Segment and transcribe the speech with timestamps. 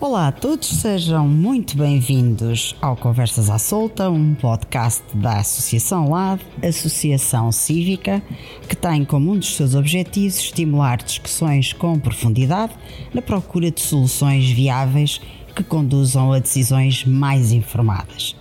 [0.00, 6.40] Olá a todos, sejam muito bem-vindos ao Conversas à Solta, um podcast da Associação LAD,
[6.62, 8.22] Associação Cívica,
[8.68, 12.74] que tem como um dos seus objetivos estimular discussões com profundidade
[13.12, 15.20] na procura de soluções viáveis
[15.52, 18.36] que conduzam a decisões mais informadas.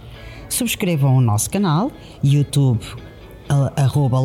[0.48, 1.92] Subscrevam o nosso canal,
[2.24, 2.86] YouTube,
[3.76, 4.20] arroba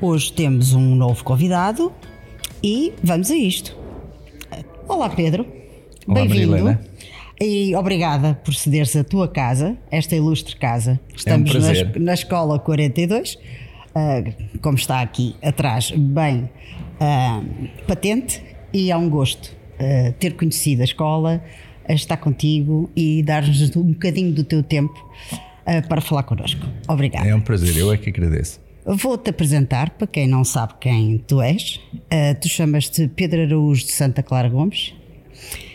[0.02, 1.91] Hoje temos um novo convidado
[2.62, 3.76] e vamos a isto.
[4.90, 5.48] Olá Pedro.
[6.05, 6.77] Bem-vindo.
[7.40, 10.99] E obrigada por cederes a tua casa, esta ilustre casa.
[11.16, 13.40] Estamos é um na, na, Escola 42, uh,
[13.96, 14.23] ah,
[14.62, 16.49] como está aqui atrás, bem
[16.99, 21.41] uh, patente, e é um gosto uh, ter conhecido a escola,
[21.88, 25.10] estar contigo e dar-nos um bocadinho do teu tempo
[25.88, 26.66] para falar connosco.
[26.88, 27.27] Obrigada.
[27.27, 28.65] É um prazer, eu é que agradeço.
[28.86, 31.80] Vou-te apresentar para quem não sabe quem tu és.
[32.40, 34.94] tu chamas-te Pedro Araújo de Santa Clara Gomes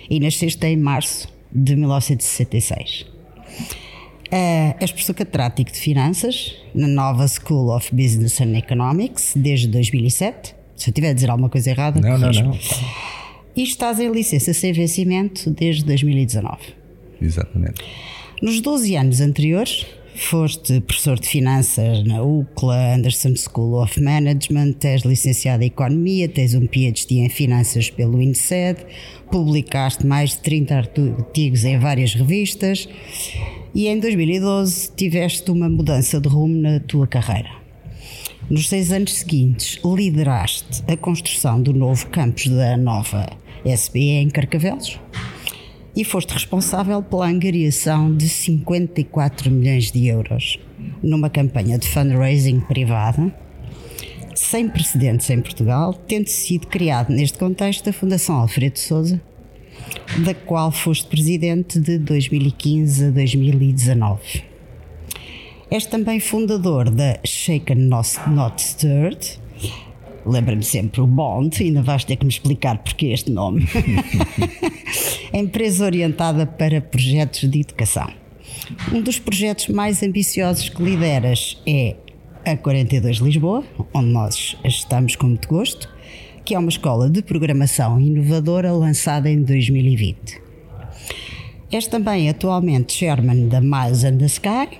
[0.08, 3.06] e nasceste em março de 1966.
[4.32, 10.54] Uh, és professor catedrático de Finanças na Nova School of Business and Economics desde 2007.
[10.76, 12.58] Se eu tiver a dizer alguma coisa errada, não, não, não.
[13.56, 16.58] E estás em licença sem vencimento desde 2019.
[17.20, 17.82] Exatamente.
[18.40, 19.84] Nos 12 anos anteriores,
[20.28, 26.54] Foste professor de finanças na UCLA, Anderson School of Management, és licenciado em Economia, tens
[26.54, 28.84] um PhD em Finanças pelo INSEAD,
[29.30, 32.86] publicaste mais de 30 artigos em várias revistas
[33.74, 37.50] e em 2012 tiveste uma mudança de rumo na tua carreira.
[38.48, 43.26] Nos seis anos seguintes, lideraste a construção do novo campus da nova
[43.64, 45.00] SBE em Carcavelos
[45.94, 50.58] e foste responsável pela angariação de 54 milhões de euros
[51.02, 53.32] numa campanha de fundraising privada
[54.34, 59.20] sem precedentes em Portugal, tendo sido criado neste contexto a Fundação Alfredo Souza,
[60.24, 64.42] da qual foste presidente de 2015 a 2019.
[65.70, 69.38] És também fundador da Shaken Not Stirred,
[70.26, 73.66] lembra-me sempre o Bond, ainda vais ter que me explicar porque este nome.
[75.32, 78.10] Empresa orientada para projetos de educação.
[78.92, 81.96] Um dos projetos mais ambiciosos que lideras é
[82.44, 85.88] a 42 Lisboa, onde nós estamos com muito gosto,
[86.44, 90.40] que é uma escola de programação inovadora lançada em 2020.
[91.70, 94.78] És também atualmente chairman da Miles and the Sky,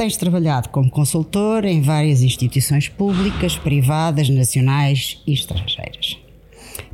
[0.00, 6.18] Tens trabalhado como consultor em várias instituições públicas, privadas, nacionais e estrangeiras.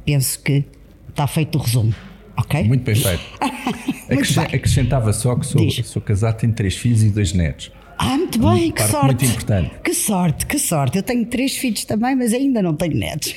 [0.04, 0.64] Penso que
[1.08, 1.94] está feito o resumo.
[2.36, 2.64] Ok?
[2.64, 3.22] Muito bem feito.
[4.10, 4.44] Muito bem.
[4.46, 7.70] Acrescentava só que sou, sou, casado, tenho três filhos e dois netos.
[7.96, 9.06] Ah, muito bem, que sorte.
[9.06, 9.70] Muito importante.
[9.84, 10.96] Que sorte, que sorte.
[10.96, 13.36] Eu tenho três filhos também, mas ainda não tenho netos.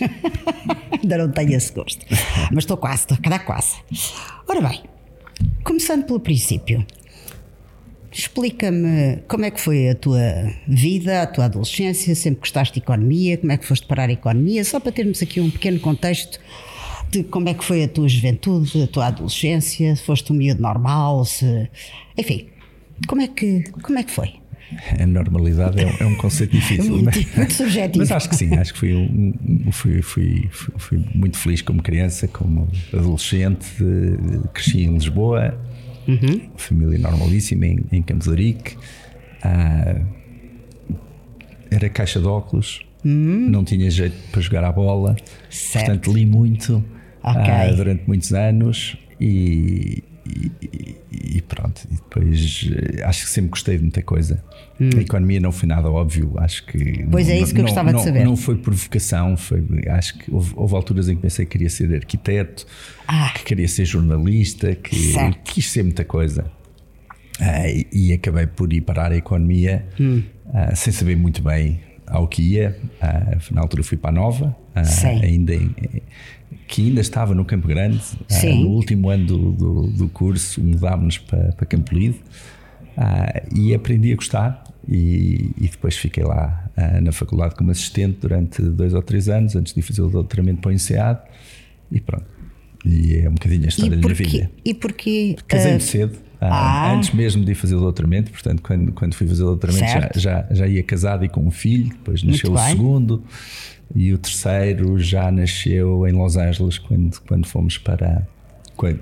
[1.00, 2.04] ainda não tenho esse gosto.
[2.52, 3.76] Mas estou quase, estou a cada quase.
[4.48, 4.82] Ora bem,
[5.64, 6.84] começando pelo princípio.
[8.12, 10.20] Explica-me como é que foi a tua
[10.68, 14.64] vida, a tua adolescência, sempre gostaste de economia, como é que foste parar a economia,
[14.64, 16.40] só para termos aqui um pequeno contexto
[17.12, 20.62] de como é que foi a tua juventude, a tua adolescência, se foste um miúdo
[20.62, 21.70] normal, se...
[22.18, 22.48] enfim,
[23.08, 24.34] como é que, como é que foi?
[25.00, 27.98] A normalidade é, é um conceito difícil, muito, mas, muito subjetivo.
[27.98, 32.28] mas acho que sim, acho que fui, um, fui, fui, fui, muito feliz como criança,
[32.28, 33.68] como adolescente,
[34.54, 35.60] cresci em Lisboa,
[36.10, 36.50] Uhum.
[36.58, 38.76] Família normalíssima em, em Campos Arique.
[39.44, 40.02] Ah,
[41.72, 42.82] era caixa de óculos.
[43.06, 43.50] Uhum.
[43.50, 45.16] Não tinha jeito para jogar a bola.
[45.50, 45.86] Certo.
[45.86, 46.84] Portanto, li muito
[47.24, 47.42] okay.
[47.42, 50.98] ah, durante muitos anos e, e,
[51.38, 51.82] e, pronto.
[51.90, 54.44] E depois eh, acho que sempre gostei de muita coisa.
[54.80, 54.90] Hum.
[54.96, 57.06] A economia não foi nada óbvio, acho que.
[57.10, 58.24] Pois é não, é isso que eu gostava não, de saber.
[58.24, 61.70] Não foi por vocação, foi, acho que houve, houve, alturas em que pensei que queria
[61.70, 62.66] ser arquiteto,
[63.08, 63.32] ah.
[63.36, 65.40] que queria ser jornalista, que certo.
[65.44, 66.52] quis ser muita coisa.
[67.40, 70.22] Ah, e, e, acabei por ir parar a economia hum.
[70.54, 72.78] ah, sem saber muito bem ao que ia.
[73.52, 74.56] Na altura fui para a Nova,
[75.24, 75.74] ainda em,
[76.70, 78.00] que ainda estava no Campo Grande.
[78.32, 82.18] Uh, no último ano do, do, do curso mudámos-nos para, para Campo Lido
[82.96, 84.64] uh, e aprendi a gostar.
[84.88, 89.56] E, e depois fiquei lá uh, na faculdade como assistente durante dois ou três anos,
[89.56, 91.20] antes de fazer o doutoramento para o INSEAD.
[91.92, 92.26] E pronto.
[92.86, 94.52] E é um bocadinho a história da minha vida.
[94.64, 95.36] E porquê?
[95.48, 96.94] Casei-me uh, cedo, ah.
[96.94, 98.32] antes mesmo de ir fazer o doutoramento.
[98.32, 101.52] Portanto, quando, quando fui fazer o doutoramento já, já, já, ia casado e com um
[101.52, 101.90] filho.
[101.90, 103.24] Depois nasceu o segundo.
[103.96, 108.28] E o terceiro já nasceu em Los Angeles quando, quando fomos para.
[108.76, 109.00] Quando,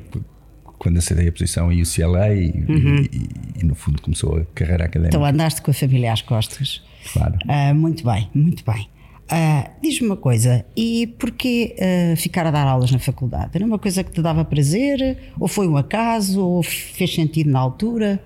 [0.78, 3.04] quando acedei a posição em UCLA e, uhum.
[3.12, 3.30] e,
[3.62, 5.16] e, no fundo começou a carreira académica.
[5.16, 6.84] Então andaste com a família às costas.
[7.14, 7.38] Claro.
[7.46, 8.88] Uh, muito bem, muito bem.
[9.28, 13.52] Uh, Diz-me uma coisa, e porquê uh, ficar a dar aulas na faculdade?
[13.56, 15.18] Era uma coisa que te dava prazer?
[15.40, 16.42] Ou foi um acaso?
[16.42, 18.22] Ou fez sentido na altura?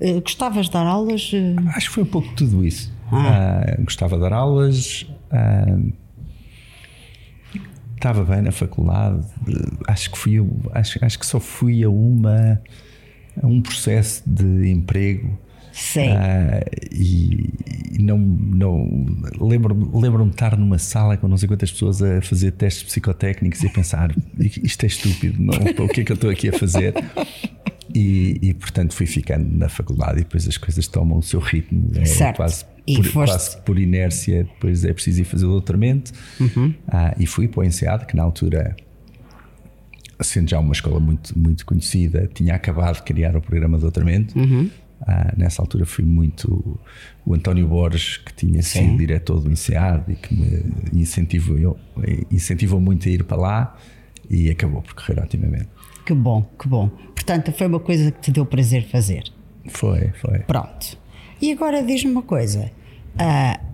[0.00, 1.30] Uh, gostavas de dar aulas?
[1.74, 2.94] Acho que foi um pouco tudo isso.
[3.12, 3.76] Ah.
[3.84, 5.06] gostava de dar aulas,
[7.96, 9.26] estava bem na faculdade,
[9.86, 10.36] acho que fui,
[10.72, 12.60] acho, acho que só fui a uma
[13.42, 15.38] a um processo de emprego
[15.76, 16.08] Sim.
[16.08, 17.52] Uh, e,
[17.92, 19.06] e, não, não
[19.38, 23.62] lembro-me lembro de estar numa sala com não sei quantas pessoas a fazer testes psicotécnicos
[23.62, 25.52] e a pensar isto é estúpido, não,
[25.84, 26.94] o que é que eu estou aqui a fazer?
[27.94, 31.90] E, e, portanto fui ficando na faculdade e depois as coisas tomam o seu ritmo,
[31.94, 32.36] é certo.
[32.36, 32.64] quase
[32.94, 33.32] por, foste...
[33.32, 36.12] quase por inércia, depois é preciso ir fazer o doutoramento.
[36.38, 36.74] Uhum.
[36.86, 38.76] Ah, e fui para o INSEAD, que na altura
[40.20, 44.38] sendo já uma escola muito, muito conhecida, tinha acabado de criar o programa de doutoramento.
[44.38, 44.70] Uhum.
[45.02, 46.80] Ah, nessa altura fui muito
[47.24, 48.96] o António Borges, que tinha sido Sim.
[48.96, 51.78] diretor do INSEAD e que me incentivou,
[52.30, 53.76] incentivou muito a ir para lá
[54.30, 55.68] e acabou por correr otimamente.
[56.04, 56.88] Que bom, que bom.
[56.88, 59.24] Portanto, foi uma coisa que te deu prazer fazer.
[59.68, 60.38] Foi, foi.
[60.40, 60.96] Pronto.
[61.40, 62.70] E agora diz-me uma coisa:
[63.14, 63.66] uh,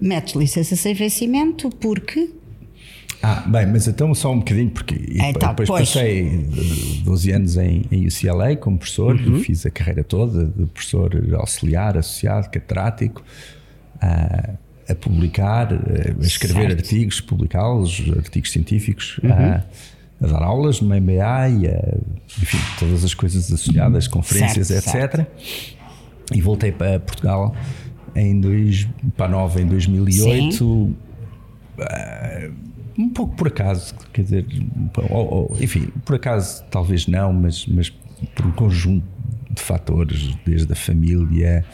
[0.00, 2.30] metes licença sem vencimento porque
[3.22, 5.88] ah, bem, mas então só um bocadinho, porque então, depois pois.
[5.88, 6.44] passei
[7.04, 9.38] 12 anos em, em UCLA como professor, uhum.
[9.38, 13.22] fiz a carreira toda de professor auxiliar, associado, catedrático,
[14.00, 14.54] a,
[14.88, 16.80] a publicar, a escrever certo.
[16.80, 19.30] artigos, publicá-los, artigos científicos, uhum.
[19.30, 19.64] a,
[20.20, 21.96] a, dar aulas no MBA e a,
[22.42, 24.92] enfim, todas as coisas associadas, conferências, certo, etc.
[24.92, 25.26] Certo.
[26.32, 27.54] E voltei para Portugal
[28.14, 28.86] em dois,
[29.16, 30.52] para Nova em 2008.
[30.56, 30.96] Sim
[32.98, 34.46] um pouco por acaso, quer dizer,
[35.10, 37.90] ou, ou, enfim, por acaso talvez não, mas, mas
[38.34, 39.04] por um conjunto
[39.50, 41.64] de fatores, desde a família.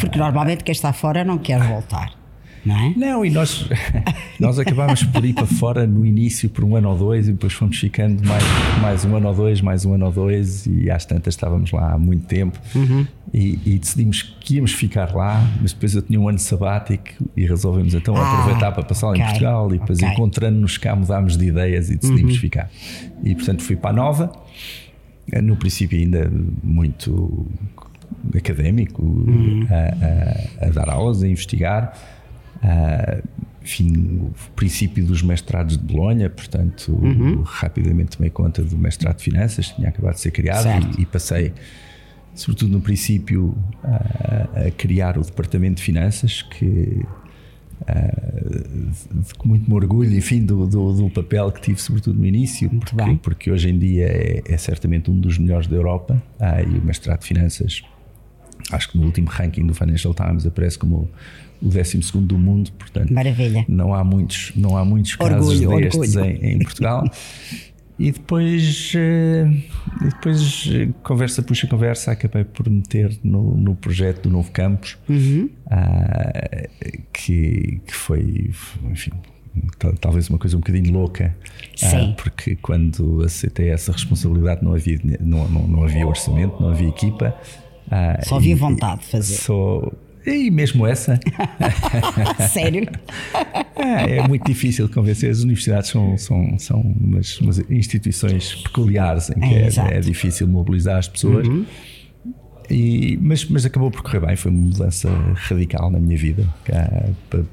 [0.00, 2.17] Porque normalmente quem está fora não quer voltar
[2.64, 2.92] não é?
[2.96, 3.68] Não, e nós,
[4.38, 7.52] nós acabámos por ir para fora no início por um ano ou dois e depois
[7.52, 8.44] fomos ficando mais,
[8.80, 11.92] mais um ano ou dois, mais um ano ou dois e às tantas estávamos lá
[11.92, 13.06] há muito tempo uhum.
[13.32, 17.46] e, e, decidimos que íamos ficar lá, mas depois eu tinha um ano sabático e
[17.46, 20.12] resolvemos então ah, aproveitar para passar okay, em Portugal e depois okay.
[20.12, 22.40] encontrando-nos cá mudámos de ideias e decidimos uhum.
[22.40, 22.70] ficar.
[23.22, 24.32] E portanto fui para a Nova,
[25.42, 26.30] no princípio ainda
[26.62, 27.46] muito
[28.36, 29.66] académico, uhum.
[29.70, 31.92] a, a, a dar aulas, a investigar
[32.62, 33.22] Uh,
[33.68, 37.42] enfim, o princípio dos mestrados de Bolonha, portanto, uhum.
[37.42, 40.66] rapidamente tomei conta do mestrado de Finanças, tinha acabado de ser criado
[40.96, 41.52] e, e, passei,
[42.34, 47.04] sobretudo no princípio, a, a criar o Departamento de Finanças, que
[47.82, 53.18] uh, com muito orgulho, enfim, do, do, do, papel que tive, sobretudo no início, porque,
[53.22, 56.82] porque, hoje em dia é, é, certamente um dos melhores da Europa, uh, e o
[56.82, 57.82] mestrado de Finanças,
[58.72, 61.10] acho que no último ranking do Financial Times aparece como
[61.60, 63.64] o 12 do mundo, portanto Maravilha.
[63.68, 66.36] não há muitos, não há muitos casos orgulho, destes orgulho.
[66.42, 67.04] Em, em, Portugal.
[67.98, 69.50] e depois, eh,
[70.02, 70.70] depois
[71.02, 75.50] conversa puxa conversa, acabei por meter no, no projeto do novo campus, uhum.
[75.66, 78.52] uh, que, que foi,
[78.84, 79.10] enfim,
[80.00, 81.36] talvez uma coisa um bocadinho louca,
[81.82, 86.88] uh, porque quando aceitei essa responsabilidade não havia, não, não, não havia orçamento, não havia
[86.88, 87.34] equipa.
[87.86, 89.34] Uh, Só havia vontade de fazer.
[89.34, 89.90] Só,
[90.28, 91.18] e mesmo essa.
[92.50, 92.86] Sério?
[93.76, 95.30] É, é, muito difícil convencer.
[95.30, 100.46] As universidades são, são, são umas, umas instituições peculiares em que é, é, é difícil
[100.48, 101.46] mobilizar as pessoas.
[101.46, 101.64] Uhum.
[102.70, 106.46] E, mas, mas acabou por correr bem, foi uma mudança radical na minha vida.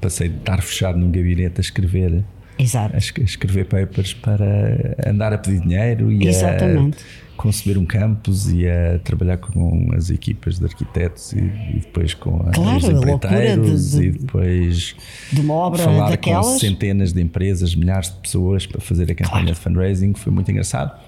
[0.00, 2.22] Passei de estar fechado num gabinete a escrever
[2.58, 2.94] Exato.
[2.94, 6.98] A escrever papers para andar a pedir dinheiro e Exatamente.
[6.98, 12.12] a conceber um campus e a trabalhar com as equipas de arquitetos e, e depois
[12.12, 14.96] com claro, os empreiteiros de, de, e depois
[15.32, 16.44] de uma obra falar daquelas.
[16.44, 19.46] com centenas de empresas, milhares de pessoas para fazer a campanha claro.
[19.46, 20.98] de fundraising, foi muito engraçado.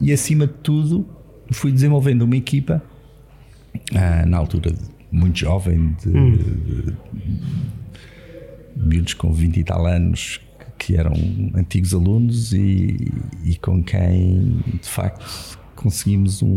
[0.00, 1.04] E acima de tudo,
[1.50, 2.80] fui desenvolvendo uma equipa,
[3.92, 4.72] ah, na altura
[5.10, 6.36] muito jovem, de, hum.
[6.36, 6.94] de,
[8.76, 10.40] miúdos com 20 e tal anos
[10.78, 11.12] que eram
[11.56, 13.12] antigos alunos e,
[13.44, 16.56] e com quem de facto conseguimos um,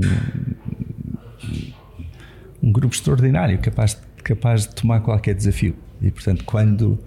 [2.61, 5.75] um grupo extraordinário capaz, capaz de tomar qualquer desafio.
[6.01, 6.99] E portanto, quando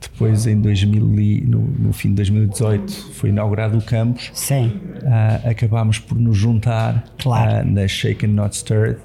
[0.00, 4.30] de depois em 2000, no, no, fim de 2018 foi inaugurado o campus.
[4.34, 4.80] Sim.
[5.02, 7.66] Uh, acabámos por nos juntar claro.
[7.66, 8.98] uh, na Shaken Not Stirred.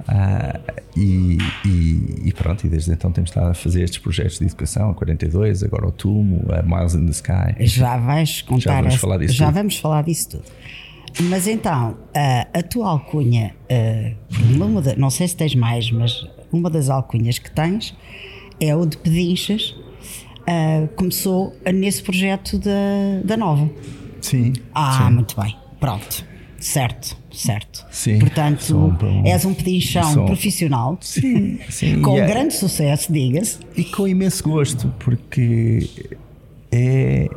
[0.00, 0.60] Uh,
[0.96, 4.90] e, e, e, pronto, e desde então temos estado a fazer estes projetos de educação,
[4.90, 7.54] a 42, agora o Tumo, a Miles in the Sky.
[7.60, 8.60] Já vais contar.
[8.60, 9.54] Já vamos falar disso Já tudo.
[9.54, 10.44] vamos falar disso tudo.
[11.22, 11.96] Mas então,
[12.52, 13.54] a tua alcunha,
[14.56, 17.94] uma não sei se tens mais, mas uma das alcunhas que tens
[18.60, 19.74] é o de Pedinchas,
[20.42, 23.70] uh, começou nesse projeto da, da Nova.
[24.20, 24.52] Sim.
[24.74, 25.14] Ah, sim.
[25.14, 25.56] muito bem.
[25.80, 26.24] Pronto.
[26.58, 27.84] Certo, certo.
[27.90, 30.96] Sim, Portanto, um, és um pedinchão profissional.
[30.98, 32.00] Sim, sim.
[32.00, 33.58] com é, grande sucesso, diga-se.
[33.76, 35.90] E com imenso gosto, porque
[36.72, 37.28] é,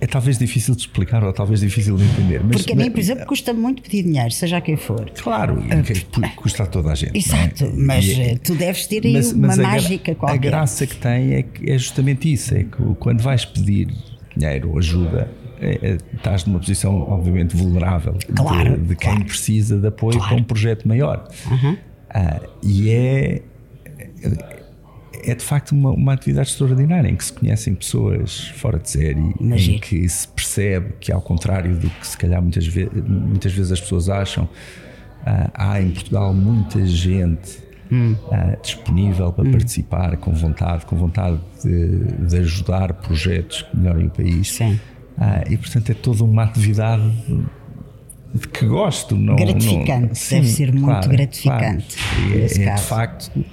[0.00, 2.40] é talvez difícil de explicar ou talvez difícil de entender.
[2.44, 5.10] Mas, Porque a mim, por exemplo, custa muito pedir dinheiro, seja quem for.
[5.10, 7.16] Claro, uh, custa a toda a gente.
[7.16, 7.72] Exato, é?
[7.74, 10.34] mas é, tu deves ter aí mas, uma mas mágica a, qualquer.
[10.34, 13.88] A graça que tem é, que é justamente isso: é que quando vais pedir
[14.36, 19.24] dinheiro ou ajuda, é, é, estás numa posição, obviamente, vulnerável claro, de, de quem claro.
[19.24, 20.34] precisa de apoio claro.
[20.34, 21.28] para um projeto maior.
[21.50, 21.72] Uhum.
[21.72, 23.42] Uh, e é
[25.30, 29.34] é de facto uma, uma atividade extraordinária em que se conhecem pessoas fora de série,
[29.40, 29.76] Magia.
[29.76, 33.72] em que se percebe que, ao contrário do que se calhar muitas, ve muitas vezes
[33.72, 37.58] as pessoas acham, uh, há em Portugal muita gente
[37.92, 38.14] hum.
[38.26, 39.52] uh, disponível para hum.
[39.52, 44.52] participar, com vontade, com vontade de, de ajudar projetos que melhorem o país.
[44.52, 44.80] Sim.
[45.18, 47.02] Uh, e portanto é toda uma atividade
[48.34, 49.16] de que gosto.
[49.16, 51.96] Não, gratificante, não, sim, deve ser muito claro, gratificante.
[51.96, 52.34] Claro.
[52.34, 53.44] É, é de facto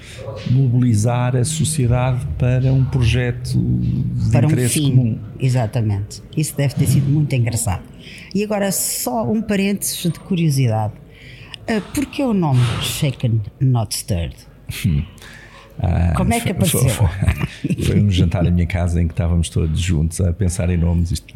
[0.52, 5.20] mobilizar a sociedade para um projeto de para interesse um fim, comum.
[5.40, 6.22] Exatamente.
[6.36, 7.84] Isso deve ter sido muito engraçado.
[8.34, 10.94] E agora, só um parênteses de curiosidade.
[11.68, 14.36] Uh, Porquê o nome Shaken Not Stirred?
[14.86, 15.04] Hum.
[15.80, 16.88] Ah, Como é que apareceu?
[16.88, 20.70] Foi, foi, foi, um jantar à minha casa em que estávamos todos juntos a pensar
[20.70, 21.12] em nomes.
[21.12, 21.34] Isto,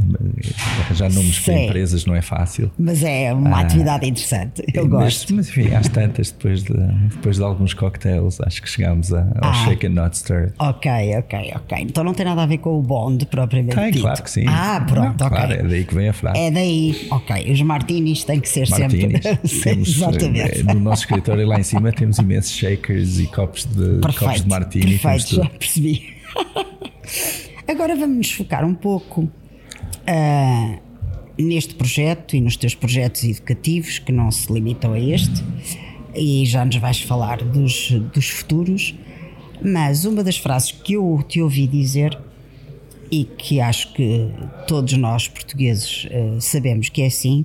[0.85, 1.43] arranjar nomes Sim.
[1.43, 2.71] para empresas não é fácil.
[2.77, 4.63] Mas é uma ah, atividade interessante.
[4.73, 5.33] Eu gosto.
[5.33, 6.73] Mas, enfim, às tantas, depois de,
[7.09, 10.53] depois de alguns cocktails, acho que chegámos a, ao ah, Shake and Not Stir.
[10.59, 11.77] Ok, ok, ok.
[11.81, 13.75] Então não tem nada a ver com o Bond propriamente.
[13.75, 14.01] Tem, dito.
[14.01, 14.45] claro que sim.
[14.47, 15.37] Ah, pronto, não, ok.
[15.37, 16.39] Claro, é daí que vem a frase.
[16.39, 17.51] É daí, ok.
[17.51, 19.21] Os martinis têm que ser martinis.
[19.23, 19.49] sempre.
[19.63, 20.63] temos, Exatamente.
[20.63, 24.28] No nosso escritório lá em cima temos imensos shakers e copos de, Perfeito.
[24.29, 24.97] Copos de martini.
[24.97, 26.13] Perfeito, já percebi.
[27.67, 30.79] Agora vamos nos focar um pouco uh,
[31.37, 35.43] neste projeto e nos teus projetos educativos, que não se limitam a este,
[36.15, 38.95] e já nos vais falar dos, dos futuros.
[39.63, 42.17] Mas uma das frases que eu te ouvi dizer
[43.11, 44.31] e que acho que
[44.67, 47.43] todos nós portugueses uh, sabemos que é assim,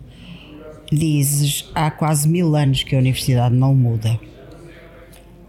[0.93, 4.19] dizes há quase mil anos que a universidade não muda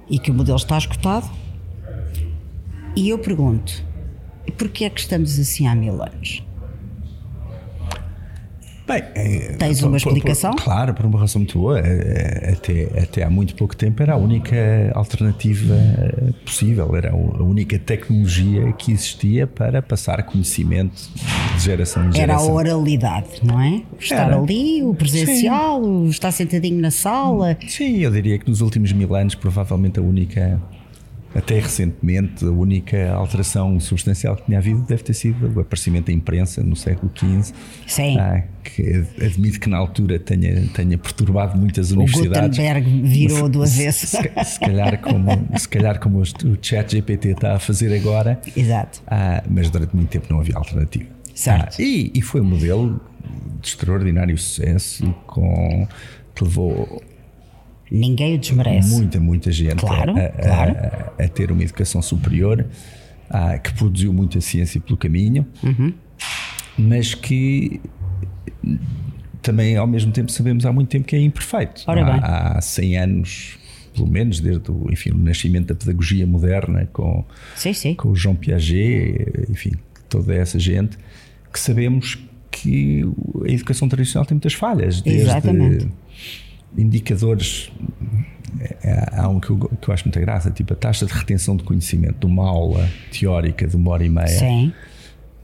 [0.09, 1.29] e que o modelo está escutado
[2.95, 3.83] e eu pergunto,
[4.57, 6.44] porquê é que estamos assim há mil anos?
[8.87, 10.51] Bem, é, Tens uma por, explicação?
[10.51, 11.79] Por, claro, por uma razão muito boa.
[11.79, 14.55] É, até, até há muito pouco tempo era a única
[14.93, 15.75] alternativa
[16.45, 21.09] possível, era a única tecnologia que existia para passar conhecimento
[21.55, 22.21] de geração em geração.
[22.21, 23.81] Era a oralidade, não é?
[23.99, 24.37] Estar era.
[24.37, 25.89] ali, o presencial, Sim.
[25.89, 27.57] o estar sentadinho na sala.
[27.67, 30.61] Sim, eu diria que nos últimos mil anos, provavelmente a única
[31.35, 36.13] até recentemente, a única alteração substancial que tinha havido deve ter sido o aparecimento da
[36.13, 37.53] imprensa no século XV.
[37.85, 38.17] Sim.
[38.17, 42.57] Ah, que admito que na altura tenha, tenha perturbado muitas universidades.
[42.57, 44.07] O Gutenberg virou do avesso.
[44.07, 48.39] Se, se, se, calhar como, se calhar como o chat GPT está a fazer agora.
[48.55, 49.01] Exato.
[49.05, 51.09] Ah, mas durante muito tempo não havia alternativa.
[51.33, 51.75] Certo.
[51.79, 53.01] Ah, e, e foi um modelo
[53.61, 55.85] de extraordinário sucesso com,
[56.33, 57.03] que levou
[57.91, 58.89] Ninguém o desmerece.
[58.89, 60.75] Muita, muita gente claro, a, claro.
[61.19, 62.65] A, a, ter uma educação superior,
[63.29, 65.93] a, que produziu muita ciência pelo caminho, uhum.
[66.77, 67.79] mas que
[69.41, 71.83] também ao mesmo tempo sabemos há muito tempo que é imperfeito.
[71.87, 73.59] Há, há 100 anos,
[73.93, 77.23] pelo menos, desde o, enfim, o nascimento da pedagogia moderna com,
[77.55, 77.93] sim, sim.
[77.93, 79.73] com o João Piaget, enfim,
[80.09, 80.97] toda essa gente,
[81.53, 82.17] que sabemos
[82.49, 83.03] que
[83.47, 85.01] a educação tradicional tem muitas falhas.
[85.01, 85.87] Desde, Exatamente
[86.77, 87.71] indicadores.
[88.83, 91.55] É, há um que eu, que eu acho muita graça, tipo a taxa de retenção
[91.55, 94.27] de conhecimento de uma aula teórica de uma hora e meia.
[94.27, 94.73] Sim.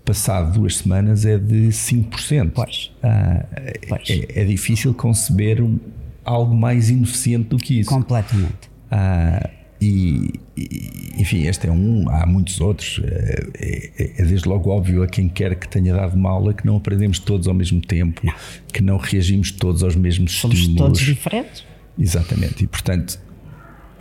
[0.05, 2.51] Passado duas semanas é de 5%.
[2.53, 2.91] Pois.
[3.03, 3.45] Ah,
[3.87, 4.09] pois.
[4.09, 5.77] É, é, difícil conceber um,
[6.23, 7.89] algo mais ineficiente do que isso.
[7.89, 8.71] Completamente.
[8.89, 9.49] Ah,
[9.81, 13.01] e, e, enfim, este é um, há muitos outros.
[13.03, 16.65] É, é, é, desde logo óbvio a quem quer que tenha dado uma aula que
[16.65, 18.33] não aprendemos todos ao mesmo tempo, não.
[18.71, 20.83] que não reagimos todos aos mesmos Somos estímulos.
[20.83, 21.63] todos diferentes.
[21.97, 23.19] Exatamente, e portanto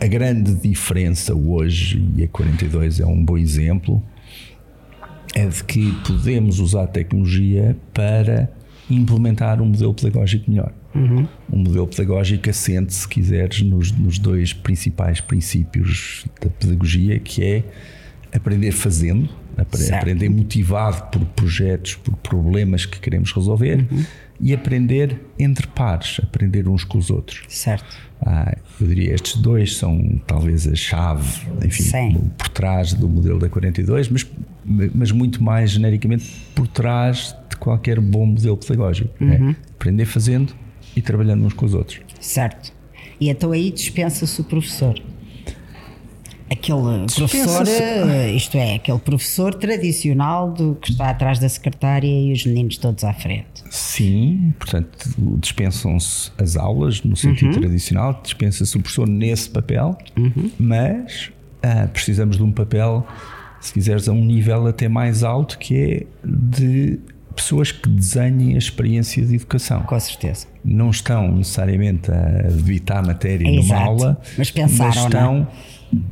[0.01, 4.01] a grande diferença hoje, e a 42 é um bom exemplo,
[5.35, 8.51] é de que podemos usar a tecnologia para
[8.89, 10.73] implementar um modelo pedagógico melhor.
[10.93, 11.27] Uhum.
[11.51, 17.63] Um modelo pedagógico assente, se quiseres, nos, nos dois principais princípios da pedagogia, que é
[18.33, 24.05] aprender fazendo, aprender motivado por projetos, por problemas que queremos resolver uhum.
[24.39, 27.43] e aprender entre pares, aprender uns com os outros.
[27.49, 27.97] Certo.
[28.23, 32.31] Ah, eu diria estes dois são talvez a chave, enfim, Sim.
[32.37, 34.27] por trás do modelo da 42, mas,
[34.63, 39.11] mas muito mais genericamente por trás de qualquer bom modelo pedagógico.
[39.19, 39.49] É uhum.
[39.49, 40.53] É aprender fazendo
[40.95, 41.99] e trabalhando uns com os outros.
[42.19, 42.73] Certo.
[43.19, 45.01] E então aí dispensa-se o professor
[46.51, 52.33] aquele professor, eh, isto é, aquele professor tradicional do que está atrás da secretária e
[52.33, 53.63] os meninos todos à frente.
[53.69, 57.61] Sim, portanto, dispensam-se as aulas no sentido uhum.
[57.61, 60.51] tradicional, dispensa-se o professor nesse papel, uhum.
[60.59, 61.31] mas
[61.63, 63.07] ah, precisamos de um papel,
[63.61, 66.99] se quiseres, a um nível até mais alto, que é de
[67.35, 69.83] pessoas que desenhem a experiência de educação.
[69.83, 70.47] Com certeza.
[70.63, 73.81] Não estão necessariamente a evitar a matéria é numa exato.
[73.81, 75.35] aula, mas, pensaram, mas estão.
[75.39, 75.47] Não?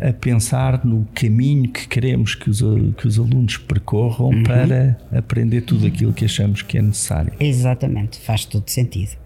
[0.02, 2.62] a pensar no caminho que queremos que os,
[2.98, 4.44] que os alunos percorram uhum.
[4.44, 7.32] para aprender tudo aquilo que achamos que é necessário.
[7.40, 9.18] Exatamente, faz todo sentido.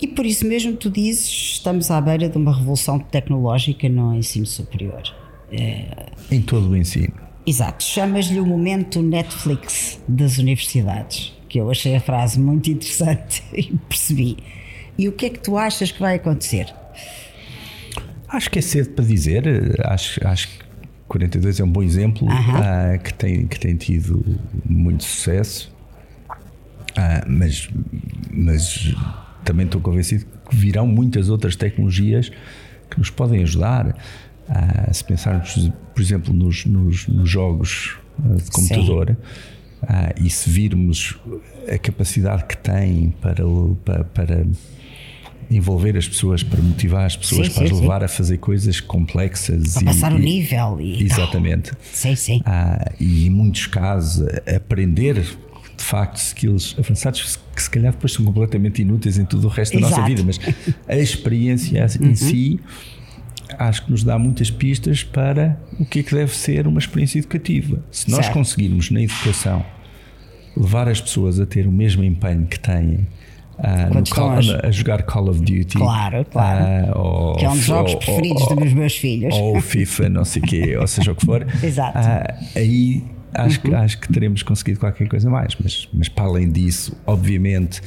[0.00, 4.46] E por isso mesmo tu dizes, estamos à beira de uma revolução tecnológica no ensino
[4.46, 5.02] superior.
[5.50, 6.06] É...
[6.30, 7.14] Em todo o ensino.
[7.46, 13.76] Exato, chamas-lhe o momento Netflix das universidades, que eu achei a frase muito interessante e
[13.88, 14.36] percebi.
[14.96, 16.72] E o que é que tu achas que vai acontecer?
[18.28, 19.44] Acho que é cedo para dizer.
[19.84, 20.64] Acho, acho que
[21.08, 24.24] 42 é um bom exemplo uh, que, tem, que tem tido
[24.64, 25.72] muito sucesso.
[26.30, 27.68] Uh, mas,
[28.30, 28.94] mas
[29.44, 32.30] também estou convencido que virão muitas outras tecnologias
[32.90, 33.94] que nos podem ajudar.
[34.52, 39.16] Uh, se pensarmos, por exemplo, nos, nos, nos jogos de computador
[40.22, 41.18] e se virmos
[41.66, 43.42] a capacidade que tem para,
[43.84, 44.46] para, para
[45.50, 48.04] envolver as pessoas, para motivar as pessoas, sim, para sim, as levar sim.
[48.04, 49.74] a fazer coisas complexas.
[49.74, 50.80] Para e, passar o nível.
[50.80, 51.72] E exatamente.
[51.92, 52.42] Sim, sim.
[52.44, 58.24] Ah, e em muitos casos, aprender de facto skills avançados que se calhar depois são
[58.24, 59.96] completamente inúteis em tudo o resto da Exato.
[59.96, 60.38] nossa vida, mas
[60.86, 62.10] a experiência uhum.
[62.10, 62.60] em si
[63.58, 67.18] acho que nos dá muitas pistas para o que é que deve ser uma experiência
[67.18, 67.82] educativa.
[67.90, 68.34] Se nós certo.
[68.34, 69.64] conseguirmos na educação
[70.56, 73.06] levar as pessoas a ter o mesmo empenho que têm
[73.58, 75.76] Uh, Call, a jogar Call of Duty.
[75.76, 76.64] Claro, claro.
[76.64, 79.34] Uh, ou, que é um dos jogos ou, preferidos ou, dos meus filhos.
[79.36, 81.46] Ou FIFA, não sei o quê, ou seja o que for.
[81.62, 81.96] Exato.
[81.96, 83.70] Uh, aí acho, uhum.
[83.70, 85.54] que, acho que teremos conseguido qualquer coisa mais.
[85.62, 87.82] Mas, mas para além disso, obviamente,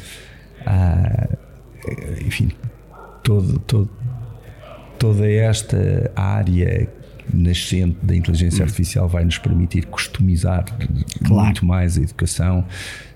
[2.25, 2.51] enfim,
[3.23, 3.89] todo, todo,
[5.05, 6.89] toda esta área
[7.31, 8.65] nascente da inteligência uhum.
[8.65, 10.65] artificial vai nos permitir customizar
[11.23, 11.43] claro.
[11.43, 12.65] muito mais a educação.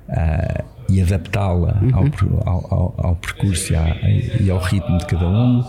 [0.08, 2.42] Uh, e adaptá-la uhum.
[2.44, 5.64] ao, ao, ao, percurso e, e, ao ritmo de cada um.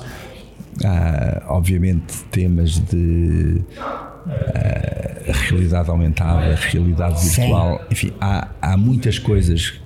[0.82, 7.84] Há, obviamente, temas de uh, realidade aumentada, realidade virtual, Sim.
[7.90, 9.79] enfim, há, há muitas coisas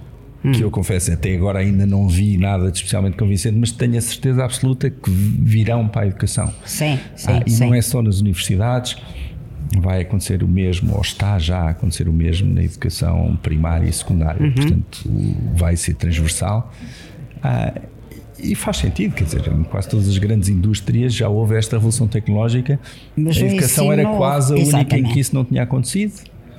[0.52, 4.00] que eu confesso, até agora ainda não vi nada de especialmente convincente, mas tenho a
[4.00, 6.52] certeza absoluta que virão para a educação.
[6.66, 7.32] Sim, sim.
[7.32, 7.64] Ah, e sim.
[7.64, 8.96] não é só nas universidades
[9.80, 13.92] vai acontecer o mesmo, ou está já a acontecer o mesmo na educação primária e
[13.92, 14.40] secundária.
[14.40, 14.52] Uhum.
[14.52, 15.10] Portanto,
[15.54, 16.72] vai ser transversal.
[17.42, 17.72] Ah,
[18.38, 22.06] e faz sentido, quer dizer, em quase todas as grandes indústrias já houve esta revolução
[22.06, 22.78] tecnológica.
[23.16, 26.14] Mas a educação era quase a única em que isso não tinha acontecido.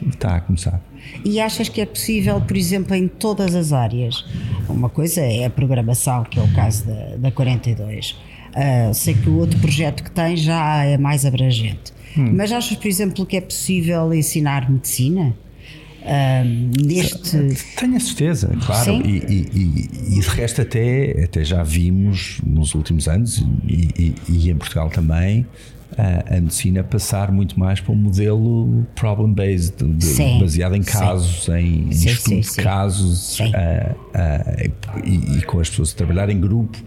[0.07, 0.81] Está a começar.
[1.23, 4.25] E achas que é possível, por exemplo, em todas as áreas?
[4.67, 8.11] Uma coisa é a programação, que é o caso da, da 42.
[8.11, 8.17] Uh,
[8.55, 11.93] ah, sei que o outro projeto que tem já é mais abrangente.
[12.17, 12.31] Hum.
[12.33, 15.35] Mas achas, por exemplo, que é possível ensinar medicina?
[16.87, 17.37] neste.
[17.77, 19.01] Tenho a certeza, claro.
[19.05, 24.49] E, e, e, e, de resto, até, até já vimos nos últimos anos, e, e
[24.49, 25.45] em Portugal também,
[25.97, 29.83] a, a medicina passar muito mais para um modelo problem-based,
[30.39, 31.53] baseado em casos, sim.
[31.53, 36.29] em, em sim, estudo sim, de casos, uh, uh, e, com as pessoas a trabalhar
[36.29, 36.77] em grupo,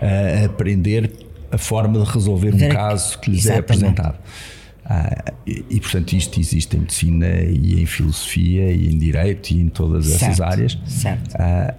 [0.00, 1.10] a aprender
[1.50, 3.56] a forma de resolver um caso que lhes é Exatamente.
[3.56, 4.18] é apresentado.
[4.84, 9.60] Ah, e, e, portanto, isto existe em medicina e em filosofia e em direito e
[9.60, 10.78] em todas certo, essas áreas.
[10.86, 11.36] Certo.
[11.38, 11.74] Ah,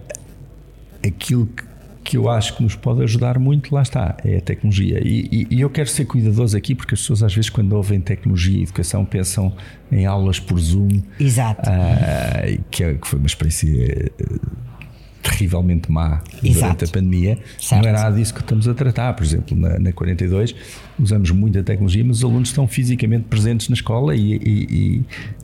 [1.05, 1.63] aquilo que,
[2.03, 5.01] que, eu acho que nos pode ajudar muito, lá está, é a tecnologia.
[5.03, 7.99] E, e, e, eu quero ser cuidadoso aqui, porque as pessoas, às vezes, quando ouvem
[7.99, 9.53] tecnologia e educação, pensam
[9.91, 11.01] em aulas por Zoom.
[11.19, 11.69] Exato.
[11.69, 14.11] Ah, que, é, que foi uma experiência
[15.23, 16.59] terrivelmente má Exato.
[16.59, 17.81] durante a pandemia, certo.
[17.81, 19.13] não era nada disso que estamos a tratar.
[19.13, 20.53] Por exemplo, na, na 42
[20.99, 24.67] usamos muita tecnologia, mas os alunos estão fisicamente presentes na escola e, e,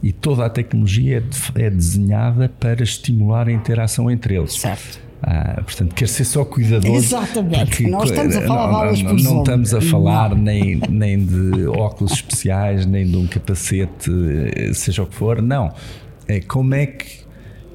[0.04, 1.24] e, e toda a tecnologia
[1.56, 4.54] é, é desenhada para estimular a interação entre eles.
[4.54, 5.09] Certo.
[5.22, 6.96] Ah, portanto, quer ser só cuidadoso.
[6.96, 7.66] Exatamente.
[7.66, 11.68] Porque, Nós estamos a falar não, não, não, não estamos a falar nem, nem de
[11.68, 14.10] óculos especiais, nem de um capacete,
[14.74, 15.42] seja o que for.
[15.42, 15.74] Não.
[16.28, 17.20] É como é que.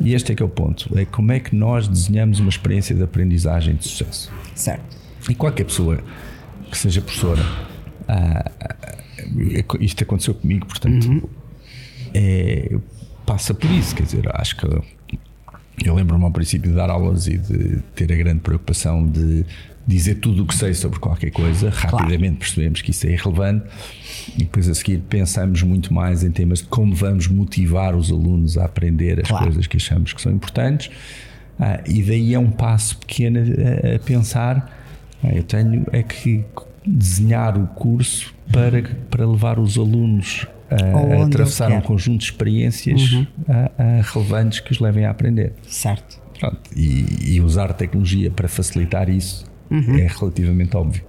[0.01, 0.99] E este é que é o ponto.
[0.99, 4.33] É como é que nós desenhamos uma experiência de aprendizagem de sucesso.
[4.55, 4.97] Certo.
[5.29, 5.99] E qualquer pessoa
[6.71, 7.43] que seja professora,
[8.09, 8.51] ah,
[9.81, 11.23] isto aconteceu comigo, portanto, uhum.
[12.13, 12.77] é,
[13.27, 13.95] passa por isso.
[13.95, 14.67] Quer dizer, acho que
[15.83, 19.45] eu lembro-me ao princípio de dar aulas e de ter a grande preocupação de
[19.87, 21.71] dizer tudo o que sei sobre qualquer coisa.
[21.71, 23.67] Rapidamente percebemos que isso é irrelevante
[24.35, 28.57] e depois a seguir pensamos muito mais em temas de como vamos motivar os alunos
[28.57, 29.47] a aprender as claro.
[29.47, 30.91] coisas que achamos que são importantes.
[31.59, 34.73] Ah, e daí é um passo pequeno a, a pensar.
[35.23, 36.45] Ah, eu tenho é que
[36.87, 43.13] desenhar o curso para, para levar os alunos a, a atravessar um conjunto de experiências
[43.13, 43.27] uhum.
[43.49, 45.53] a relevantes que os levem a aprender.
[45.67, 46.23] Certo.
[46.39, 49.97] Pronto, e, e, usar tecnologia para facilitar isso uhum.
[49.99, 51.05] é relativamente óbvio.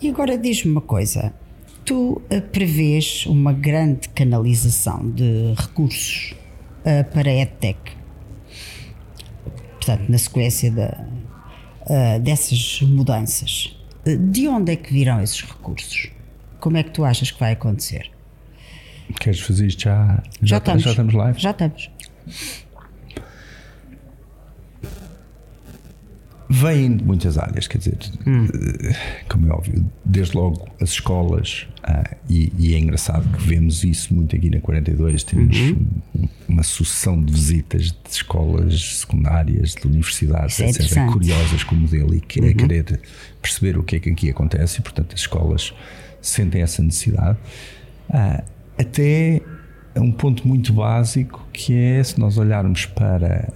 [0.00, 1.32] E agora diz-me uma coisa:
[1.84, 6.34] tu uh, prevês uma grande canalização de recursos
[6.80, 7.78] uh, para a EdTech?
[9.74, 16.10] Portanto, na sequência uh, dessas mudanças, de onde é que virão esses recursos?
[16.58, 18.15] Como é que tu achas que vai acontecer?
[19.20, 20.22] Queres fazer isto já?
[20.42, 20.82] Já, já estamos.
[20.82, 21.38] Já estamos live?
[21.38, 21.90] Já estamos.
[26.48, 28.46] Vêm de muitas áreas, quer dizer, hum.
[29.28, 34.14] como é óbvio, desde logo as escolas, ah, e, e, é engraçado que vemos isso
[34.14, 35.24] muito aqui na 42.
[35.24, 36.28] Temos uhum.
[36.48, 42.14] uma sucessão de visitas de escolas secundárias, de universidades, é etc., curiosas com o modelo
[42.14, 42.48] e que, uhum.
[42.48, 43.00] a querer
[43.42, 45.74] perceber o que é que aqui acontece, e portanto as escolas
[46.20, 47.38] sentem essa necessidade.
[48.08, 48.44] Ah,
[48.78, 49.40] até
[49.96, 53.48] um ponto muito básico que é se nós olharmos para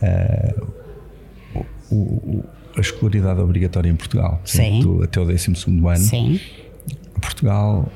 [1.54, 2.44] uh, o, o,
[2.76, 4.80] a escolaridade obrigatória em Portugal, Sim.
[5.02, 6.40] até o 12 ano, Sim.
[7.20, 7.90] Portugal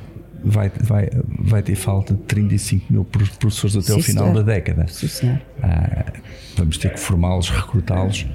[0.45, 1.09] vai, vai,
[1.39, 4.45] vai ter falta de 35 mil professores até Sim, o final senhor.
[4.45, 4.87] da década.
[4.89, 6.13] Sim, uh,
[6.57, 8.27] vamos ter que formá-los, recrutá-los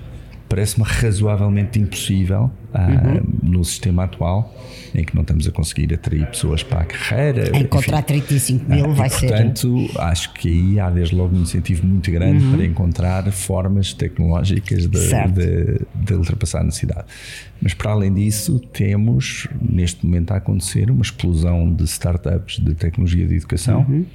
[0.50, 4.54] parece-me razoavelmente impossível uh, no sistema atual,
[4.96, 7.56] em que não estamos a conseguir atrair pessoas para a carreira.
[7.56, 9.28] Encontrar enfim, 35 mil uh, vai e, ser.
[9.28, 12.56] Portanto, acho que aí há desde logo um incentivo muito grande uhum.
[12.56, 17.06] para encontrar formas tecnológicas de, de, de, ultrapassar a necessidade.
[17.62, 23.28] Mas para além disso, temos neste momento a acontecer uma explosão de startups de tecnologia
[23.28, 24.06] de educação uhum.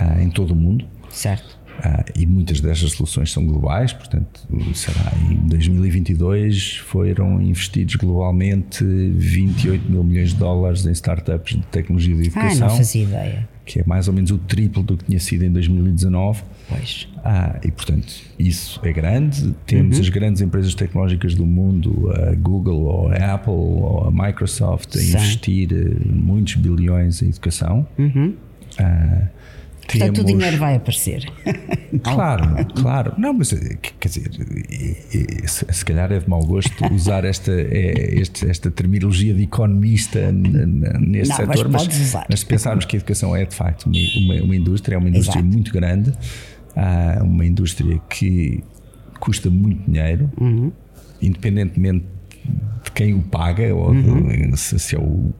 [0.00, 0.86] uh, em todo o mundo.
[1.10, 8.84] Certo ah, e muitas destas soluções são globais, portanto, será em 2022 foram investidos globalmente
[8.84, 12.66] 28 mil milhões de dólares em startups de tecnologia de educação.
[12.66, 13.48] Ah, não fazia ideia.
[13.66, 16.42] Que é mais ou menos o triplo do que tinha sido em 2019.
[16.68, 17.08] Pois.
[17.24, 19.54] Ah, e portanto, isso é grande.
[19.66, 20.02] Temos uhum.
[20.02, 24.98] as grandes empresas tecnológicas do mundo, a Google, ou a Apple, ou a Microsoft, a
[24.98, 25.16] Sim.
[25.16, 27.86] investir eh, muitos bilhões em educação.
[27.98, 28.34] Uhum.
[28.78, 29.28] Ah,
[29.86, 31.24] Portanto, o dinheiro vai aparecer.
[32.02, 33.14] Claro, claro.
[33.16, 34.28] Não, mas eh, quer dizer,
[35.46, 41.36] se calhar é de mau gosto usar esta, este, esta terminologia de economista neste não,
[41.36, 44.56] setor, mas, mas, mas, se pensarmos que a educação é de facto uma, uma, uma
[44.56, 45.54] indústria, é uma indústria Exato.
[45.54, 46.12] muito grande,
[47.22, 48.64] uma indústria que
[49.20, 50.72] custa muito dinheiro, uhum.
[51.22, 52.06] independentemente
[52.82, 54.50] de quem o paga, ou uhum.
[54.50, 55.32] de, se é o,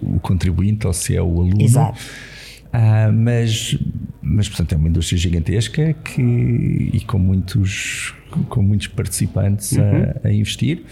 [0.00, 1.60] o contribuinte ou se é o aluno.
[1.60, 1.98] Exato
[2.74, 3.78] Uh, mas,
[4.20, 8.12] mas, portanto, é uma indústria gigantesca que, e com muitos,
[8.48, 9.84] com muitos participantes uhum.
[10.24, 10.82] a, a, investir.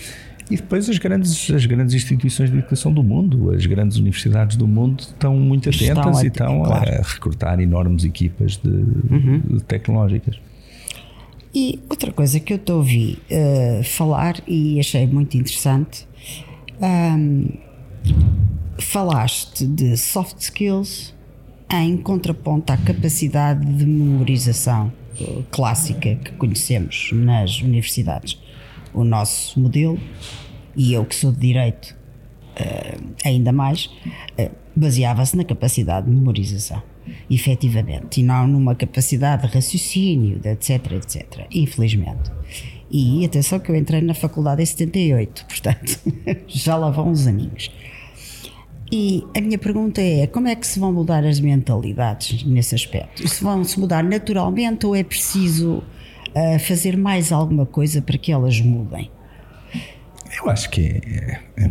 [0.49, 4.69] E depois as grandes, as grandes instituições de educação do mundo, as grandes universidades do
[4.69, 6.89] mundo estão muito atentas estão e estão claro.
[6.89, 9.43] a recrutar enormes equipas de, uhum.
[9.51, 10.39] de tecnológicas.
[11.55, 16.07] E outra coisa que eu a ouvir uh, falar e achei muito interessante,
[16.81, 17.49] um,
[18.79, 21.15] falaste de soft skills
[21.73, 28.39] em contraponto à capacidade de memorização eh, clássica que conhecemos nas universidades.
[28.93, 29.99] O nosso modelo,
[30.77, 31.97] e eu que sou de direito
[32.57, 33.89] eh, ainda mais,
[34.37, 36.83] eh, baseava-se na capacidade de memorização,
[37.31, 42.31] efetivamente, e não numa capacidade de raciocínio, etc, etc, infelizmente.
[42.91, 45.99] E atenção que eu entrei na faculdade em 78, portanto,
[46.47, 47.71] já lá vão uns aninhos.
[48.93, 53.27] E a minha pergunta é: como é que se vão mudar as mentalidades nesse aspecto?
[53.27, 55.83] Se vão se mudar naturalmente ou é preciso
[56.35, 59.11] a fazer mais alguma coisa para que elas mudem?
[60.39, 61.71] Eu acho que é, é,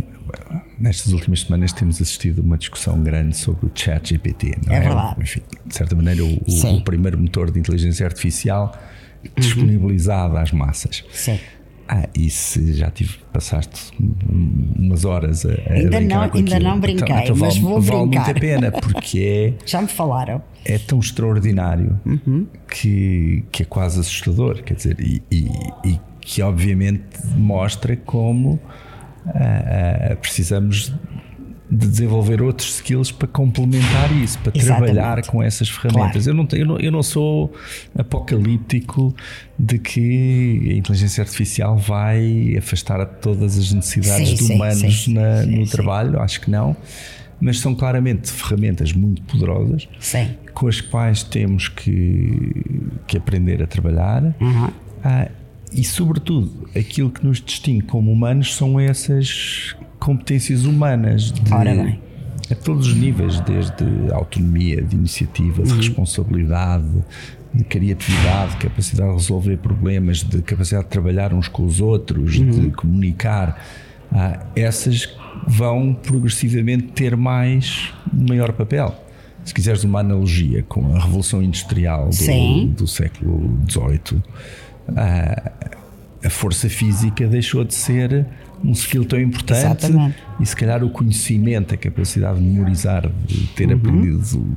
[0.79, 4.57] nestas últimas semanas temos assistido a uma discussão grande sobre o chat GPT.
[4.65, 5.21] Não é, é verdade.
[5.21, 8.75] Enfim, de certa maneira, o, o, primeiro motor de inteligência artificial
[9.37, 10.41] disponibilizado uhum.
[10.41, 11.03] às massas.
[11.11, 11.39] Sim.
[11.93, 13.91] Ah, e se já tive, passaste
[14.79, 18.07] umas horas a, a ainda não, ainda não brinquei, então, então mas vale, vou vale
[18.07, 18.25] brincar.
[18.25, 19.19] muito a pena porque
[19.61, 22.47] é já me falaram é tão extraordinário uhum.
[22.69, 25.49] que, que é quase assustador, quer dizer, e, e,
[25.83, 27.03] e que obviamente
[27.35, 28.53] mostra como
[29.25, 30.93] uh, precisamos
[31.71, 34.93] de desenvolver outros skills para complementar isso, para Exatamente.
[34.93, 36.25] trabalhar com essas ferramentas.
[36.25, 36.39] Claro.
[36.39, 37.53] Eu, não, eu, não, eu não sou
[37.97, 39.15] apocalíptico
[39.57, 45.43] de que a inteligência artificial vai afastar todas as necessidades sim, de humanos sim, na,
[45.43, 46.75] sim, no trabalho, acho que não.
[47.39, 49.87] Mas são claramente ferramentas muito poderosas
[50.53, 52.63] com as quais temos que,
[53.07, 54.23] que aprender a trabalhar.
[54.39, 54.69] Uhum.
[55.03, 55.29] Ah,
[55.73, 61.53] e, sobretudo, aquilo que nos distingue como humanos são essas competências humanas de,
[62.51, 65.77] a todos os níveis, desde autonomia, de iniciativa, de uhum.
[65.77, 67.05] responsabilidade,
[67.53, 72.49] de criatividade, capacidade de resolver problemas, de capacidade de trabalhar uns com os outros, uhum.
[72.49, 73.63] de comunicar.
[74.11, 75.15] Ah, essas
[75.47, 78.95] vão progressivamente ter mais maior papel.
[79.45, 84.21] Se quiseres uma analogia com a Revolução Industrial do, do século XVIII,
[84.95, 85.51] a,
[86.25, 88.27] a força física deixou de ser
[88.63, 90.17] um skill tão importante Exatamente.
[90.39, 93.75] e se calhar o conhecimento, a capacidade de memorizar, de ter uhum.
[93.75, 94.47] aprendido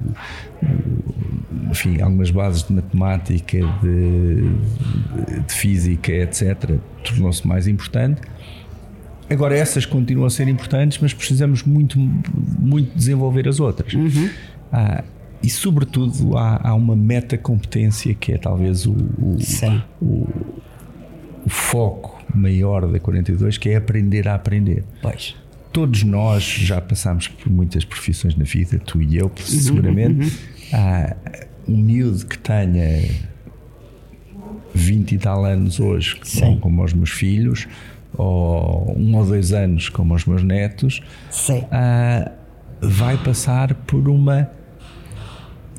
[1.71, 4.43] enfim, algumas bases de matemática, de,
[5.47, 8.21] de física, etc., tornou-se mais importante.
[9.29, 13.95] Agora essas continuam a ser importantes, mas precisamos muito, muito desenvolver as outras.
[13.95, 14.29] Uhum.
[14.73, 15.03] Ah,
[15.43, 19.37] e sobretudo há, há uma meta-competência que é talvez o, o,
[20.01, 20.29] o,
[21.45, 24.85] o, foco maior da 42, que é aprender a aprender.
[25.01, 25.35] Pois.
[25.73, 30.25] Todos nós já passamos por muitas profissões na vida, tu e eu, uhum, seguramente.
[30.25, 30.31] Uhum.
[30.73, 31.17] Há
[31.67, 33.11] um miúdo que tenha
[34.75, 37.67] 20 e tal anos hoje, como, como os meus filhos,
[38.17, 41.03] ou um ou dois anos, como os meus netos,
[41.51, 42.31] uh,
[42.81, 44.51] vai passar por uma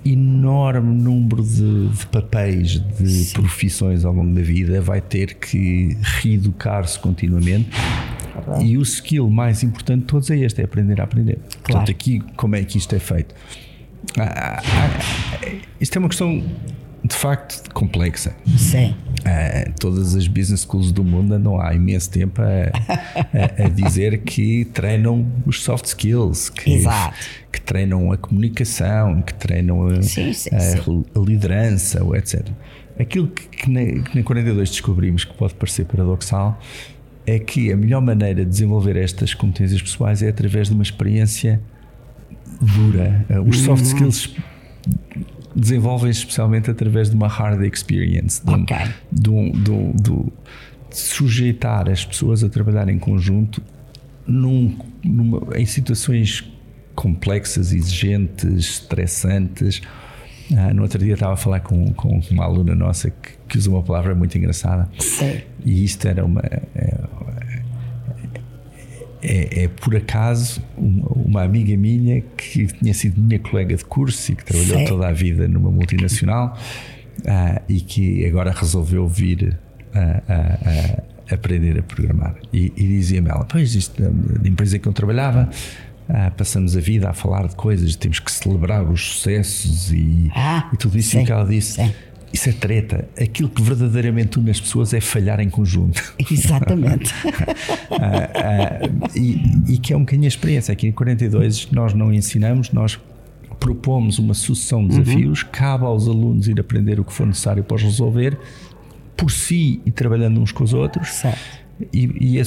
[0.05, 3.33] enorme número de, de papéis, de Sim.
[3.33, 7.69] profissões ao longo da vida, vai ter que reeducar-se continuamente.
[8.61, 11.37] E o skill mais importante de todos é este: é aprender a aprender.
[11.37, 11.61] Claro.
[11.63, 13.33] Portanto, aqui, como é que isto é feito?
[14.19, 16.43] Ah, ah, ah, isto é uma questão
[17.03, 18.35] de facto complexa.
[18.57, 18.95] Sim.
[19.25, 24.19] Uh, todas as business schools do mundo andam há imenso tempo a, a, a dizer
[24.19, 26.83] que treinam os soft skills, que,
[27.51, 31.05] que treinam a comunicação, que treinam a, sim, sim, a, sim.
[31.15, 32.47] a liderança, etc.
[32.99, 36.59] Aquilo que, que, na, que na 42 descobrimos que pode parecer paradoxal
[37.25, 41.59] é que a melhor maneira de desenvolver estas competências pessoais é através de uma experiência
[42.61, 43.25] dura.
[43.47, 43.91] Os soft uhum.
[43.91, 44.35] skills
[45.55, 48.87] desenvolvem-se especialmente através de uma hard experience, de, okay.
[49.11, 50.33] de, um, de, de,
[50.91, 53.61] sujeitar as pessoas a trabalhar em conjunto
[54.27, 56.49] num, numa, em situações
[56.95, 59.81] complexas, exigentes, estressantes.
[60.55, 63.69] Ah, no outro dia estava a falar com, com uma aluna nossa que, que usa
[63.69, 64.89] uma palavra muito engraçada.
[64.99, 65.41] Sim.
[65.65, 66.41] E isto era uma.
[66.41, 66.99] É,
[69.25, 74.31] é, é, por acaso uma, uma, amiga minha que tinha sido minha colega de curso
[74.31, 74.85] e que trabalhou Sim.
[74.85, 76.55] toda a vida numa multinacional
[77.21, 79.57] uh, e que agora resolveu vir
[79.93, 82.35] a, a, a aprender a programar.
[82.53, 85.49] E, e dizia-me ela: Pois, isto, na empresa em que eu trabalhava.
[86.07, 90.69] Uh, passamos a vida a falar de coisas, temos que celebrar os sucessos e, ah,
[90.71, 91.09] e tudo isso.
[91.09, 91.91] Sim, e que ela disse: sim
[92.35, 93.07] isso é treta.
[93.19, 96.01] Aquilo que verdadeiramente une as pessoas é falhar em conjunto.
[96.29, 97.13] Exatamente.
[97.91, 100.73] ah, ah, e, e, que é um bocadinho a experiência.
[100.73, 102.99] Aqui em 42 nós não ensinamos, nós
[103.57, 105.49] propomos uma sucessão de desafios, uhum.
[105.51, 108.37] cabe aos alunos ir aprender o que for necessário para os resolver,
[109.15, 111.07] por si e trabalhando uns com os outros.
[111.07, 111.39] Certo.
[111.93, 112.43] E, e, é,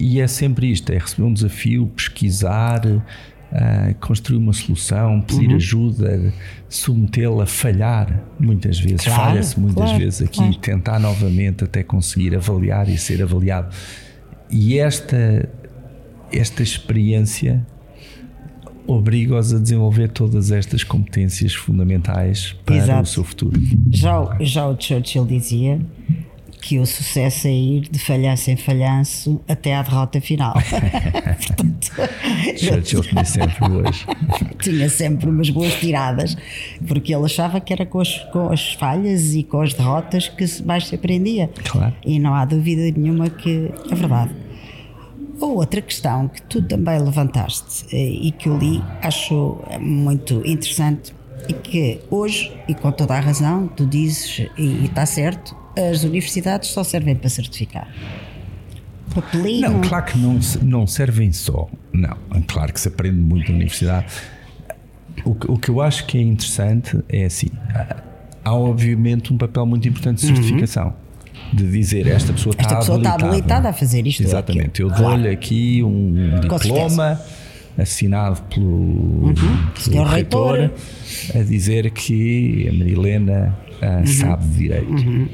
[0.00, 2.82] e, é, sempre isto: é receber um desafio, pesquisar,
[3.52, 5.56] uh, construir uma solução, pedir uhum.
[5.56, 6.32] ajuda,
[6.68, 10.54] submetê-la a falhar muitas vezes, claro, falha-se muitas claro, vezes aqui, claro.
[10.56, 13.74] tentar novamente até conseguir avaliar e ser avaliado.
[14.50, 15.48] E esta,
[16.32, 17.64] esta experiência
[18.86, 23.02] obriga-os a desenvolver todas estas competências fundamentais para Exato.
[23.02, 23.60] o seu futuro.
[23.90, 25.80] Já, já o Churchill dizia
[26.60, 30.54] que o sucesso é ir de falhanço em falhanço até à derrota final.
[31.46, 31.90] Portanto,
[32.58, 34.06] Churchill tinha sempre boas.
[34.60, 36.36] tinha sempre umas boas tiradas,
[36.86, 40.44] porque ele achava que era com as, com as falhas e com as derrotas que
[40.64, 41.50] mais se aprendia.
[41.64, 41.94] Claro.
[42.04, 44.30] E não há dúvida nenhuma que é verdade.
[45.40, 51.14] Outra questão que tu também levantaste eh, e que eu li, acho muito interessante,
[51.48, 55.56] e que hoje, e com toda a razão, tu dizes, e está certo,
[55.88, 57.88] as universidades só servem para certificar.
[59.14, 59.68] Papelino.
[59.68, 61.68] Não, claro que não, não servem só.
[61.92, 62.16] Não,
[62.46, 64.06] claro que se aprende muito na universidade.
[65.24, 67.48] O que, o que eu acho que é interessante é assim:
[68.44, 70.36] há obviamente um papel muito importante de uhum.
[70.36, 70.86] certificação.
[70.86, 71.10] Uhum
[71.52, 73.16] de dizer esta pessoa, esta está, pessoa habilitada.
[73.16, 74.22] está habilitada a fazer isto.
[74.22, 74.80] Exatamente.
[74.82, 77.20] Eu dou-lhe aqui um diploma
[77.78, 79.34] assinado pelo, uhum.
[79.84, 80.70] pelo reitor, reitor,
[81.34, 84.06] a dizer que a Marilena uh, uhum.
[84.06, 84.90] sabe direito.
[84.90, 85.28] Uhum.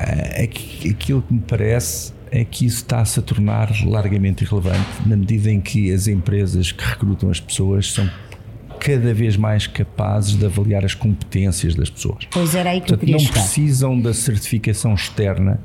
[0.00, 5.50] Uh, aquilo que me parece é que isso está-se a tornar largamente irrelevante na medida
[5.50, 8.08] em que as empresas que recrutam as pessoas são
[8.78, 12.26] cada vez mais capazes de avaliar as competências das pessoas.
[12.30, 15.60] Pois era aí que Portanto, eu queria Não precisam da certificação externa.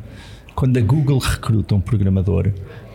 [0.54, 2.52] Quando a Google recruta um programador,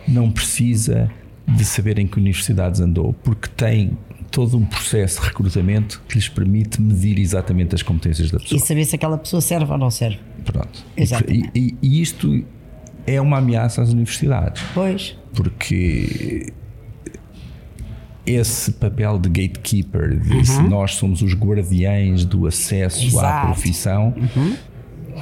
[0.07, 1.09] não precisa
[1.47, 3.97] de saber em que universidades andou, porque tem
[4.29, 8.57] todo um processo de recrutamento que lhes permite medir exatamente as competências da pessoa.
[8.57, 10.19] E saber se aquela pessoa serve ou não serve.
[10.45, 10.85] Pronto.
[10.95, 11.51] Exatamente.
[11.55, 12.43] E, e, isto
[13.05, 14.63] é uma ameaça às universidades.
[14.73, 15.17] Pois.
[15.33, 16.51] Porque
[18.25, 20.45] esse papel de gatekeeper, de uhum.
[20.45, 23.25] se nós somos os guardiães do acesso Exato.
[23.25, 24.55] à profissão, uhum.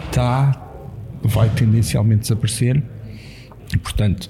[0.06, 0.70] está,
[1.24, 2.82] vai tendencialmente desaparecer
[3.74, 4.28] e, portanto,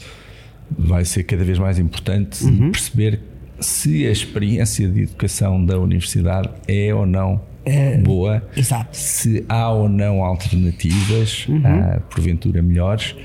[0.78, 2.72] vai ser cada vez mais importante uhum.
[2.72, 3.20] perceber
[3.60, 8.96] se a experiência de educação da universidade é ou não é, boa, Exato.
[8.96, 11.58] se há ou não alternativas, uhum.
[11.60, 13.16] uh, porventura melhores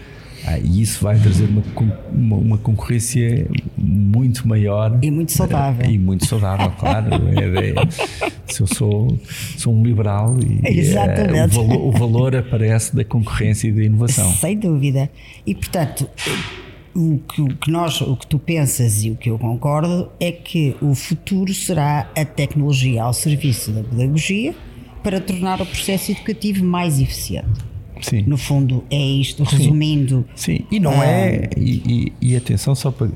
[0.46, 1.62] ah, e isso vai trazer uma,
[2.12, 3.46] uma, uma, concorrência
[3.78, 5.90] muito maior e muito saudável.
[5.90, 7.08] E muito saudável, claro.
[7.34, 9.18] É, é, se eu sou,
[9.56, 14.30] sou um liberal e é, o, valor, o valor aparece da concorrência e da inovação.
[14.32, 15.10] Sem dúvida.
[15.46, 16.06] E portanto,
[16.94, 20.30] o que, o que, nós, o que tu pensas e o que eu concordo é
[20.30, 24.54] que o futuro será a tecnologia ao serviço da pedagogia
[25.02, 27.74] para tornar o processo educativo mais eficiente.
[28.00, 28.24] Sim.
[28.26, 30.26] No fundo, é isto, resumindo.
[30.34, 31.50] Sim, e não ah, é.
[31.56, 33.08] E, e, e, atenção, só para.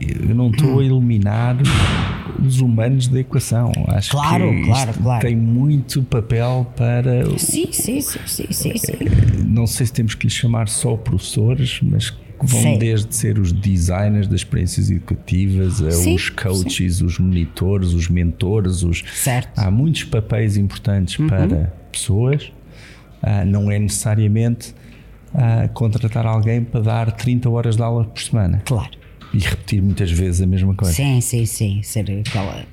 [0.00, 1.56] Eu não estou a eliminar
[2.44, 3.72] os humanos da equação.
[3.88, 5.26] Acho claro, que claro, claro.
[5.26, 7.26] tem muito papel para.
[7.38, 8.92] Sim, sim, sim, sim, sim, sim.
[9.46, 12.10] Não sei se temos que lhes chamar só professores, mas
[12.44, 12.78] vão sim.
[12.78, 17.04] desde ser os designers das experiências educativas, a sim, os coaches, sim.
[17.04, 19.04] os monitores, os mentores, os.
[19.14, 19.58] Certo.
[19.58, 21.28] Há muitos papéis importantes uhum.
[21.28, 22.52] para pessoas
[23.22, 24.74] Uh, não é necessariamente
[25.34, 28.62] uh, contratar alguém para dar 30 horas de aula por semana.
[28.64, 28.90] Claro.
[29.32, 30.94] E repetir muitas vezes a mesma coisa.
[30.94, 31.82] Sim, sim, sim.
[31.82, 32.64] Ser aquela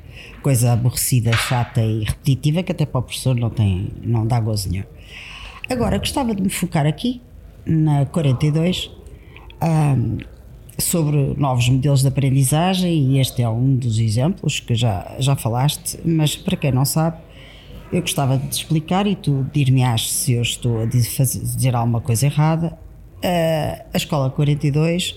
[0.41, 4.69] coisa aborrecida, chata e repetitiva que até para o professor não, tem, não dá gozo
[4.69, 4.83] nenhum.
[5.69, 7.21] Agora, gostava de me focar aqui
[7.65, 8.91] na 42
[9.61, 10.17] um,
[10.79, 15.99] sobre novos modelos de aprendizagem e este é um dos exemplos que já, já falaste,
[16.03, 17.17] mas para quem não sabe,
[17.91, 22.25] eu gostava de te explicar e tu dir-me-ás se eu estou a dizer alguma coisa
[22.25, 22.77] errada.
[23.17, 25.15] Uh, a Escola 42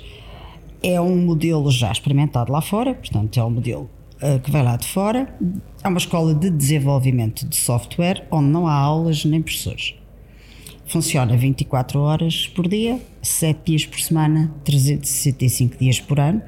[0.82, 3.90] é um modelo já experimentado lá fora, portanto, é um modelo
[4.22, 5.34] uh, que vai lá de fora.
[5.82, 9.94] É uma escola de desenvolvimento de software onde não há aulas nem professores.
[10.86, 16.42] Funciona 24 horas por dia, 7 dias por semana, 365 dias por ano,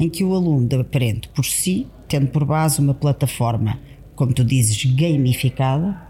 [0.00, 3.78] em que o aluno aprende por si, tendo por base uma plataforma
[4.14, 6.00] como tu dizes, gamificada,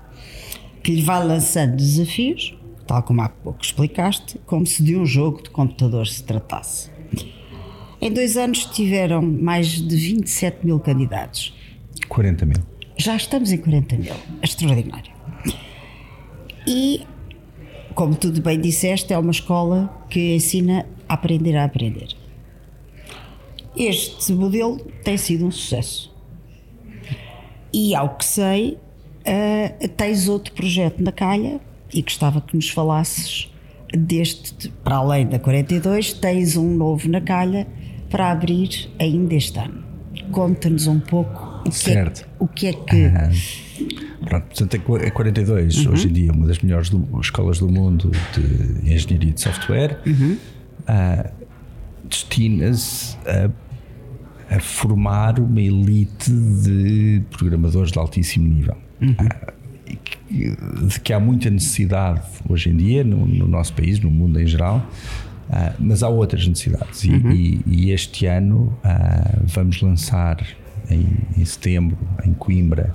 [0.82, 2.54] que lhe vai lançando desafios,
[2.86, 6.90] tal como há pouco explicaste, como se de um jogo de computador se tratasse.
[8.00, 11.54] Em dois anos tiveram mais de 27 mil candidatos.
[12.08, 12.58] 40 mil.
[12.96, 14.14] Já estamos em 40 mil.
[14.42, 15.12] Extraordinário.
[16.66, 17.06] E,
[17.94, 22.08] como tu bem disseste, é uma escola que ensina a aprender a aprender.
[23.76, 26.12] Este modelo tem sido um sucesso.
[27.72, 28.78] E ao que sei,
[29.26, 31.60] uh, tens outro projeto na calha
[31.92, 33.50] e gostava que nos falasses
[33.96, 37.66] deste, para além da 42, tens um novo na calha
[38.10, 39.82] para abrir ainda este ano.
[40.30, 43.61] Conta-nos um pouco o que, é, o que é que.
[44.24, 45.92] Pronto, portanto, a 42, uhum.
[45.92, 50.00] hoje em dia, é uma das melhores do, escolas do mundo de engenharia de software,
[50.06, 50.36] uhum.
[50.88, 51.30] uh,
[52.08, 53.50] destina-se a
[54.54, 58.76] a formar uma elite de programadores de altíssimo nível.
[59.00, 60.86] Uhum.
[60.88, 64.46] de que há muita necessidade hoje em dia no, no nosso país, no mundo em
[64.46, 64.86] geral,
[65.48, 67.02] uh, mas há outras necessidades.
[67.04, 67.32] Uhum.
[67.32, 70.46] E, e, este ano uh, vamos lançar
[70.88, 72.94] em, em, setembro, em Coimbra,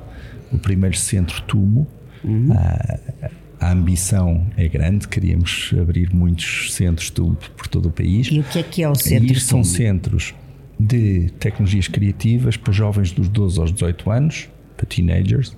[0.52, 1.88] o primeiro centro Tumo.
[2.24, 2.52] Uhum.
[2.52, 3.30] Uh,
[3.60, 8.28] a ambição é grande, queríamos abrir muitos centros Tumo por todo o país.
[8.28, 9.34] E o que é que é o centro?
[9.34, 10.34] E são centros
[10.80, 15.58] de tecnologias criativas para jovens dos 12 aos 18 anos, para teenagers,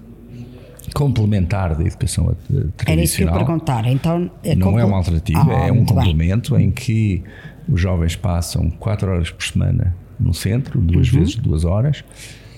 [0.93, 2.73] complementar da educação tradicional.
[2.87, 3.85] Era isso que eu perguntar.
[3.87, 4.79] Então, é não compl...
[4.79, 6.67] é uma alternativa, ah, é um complemento bem.
[6.67, 7.23] em que
[7.67, 11.19] os jovens passam 4 horas por semana no centro, duas uhum.
[11.19, 12.03] vezes duas horas,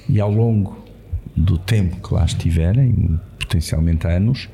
[0.08, 0.81] e ao longo
[1.36, 4.50] do tempo que lá estiverem, potencialmente anos,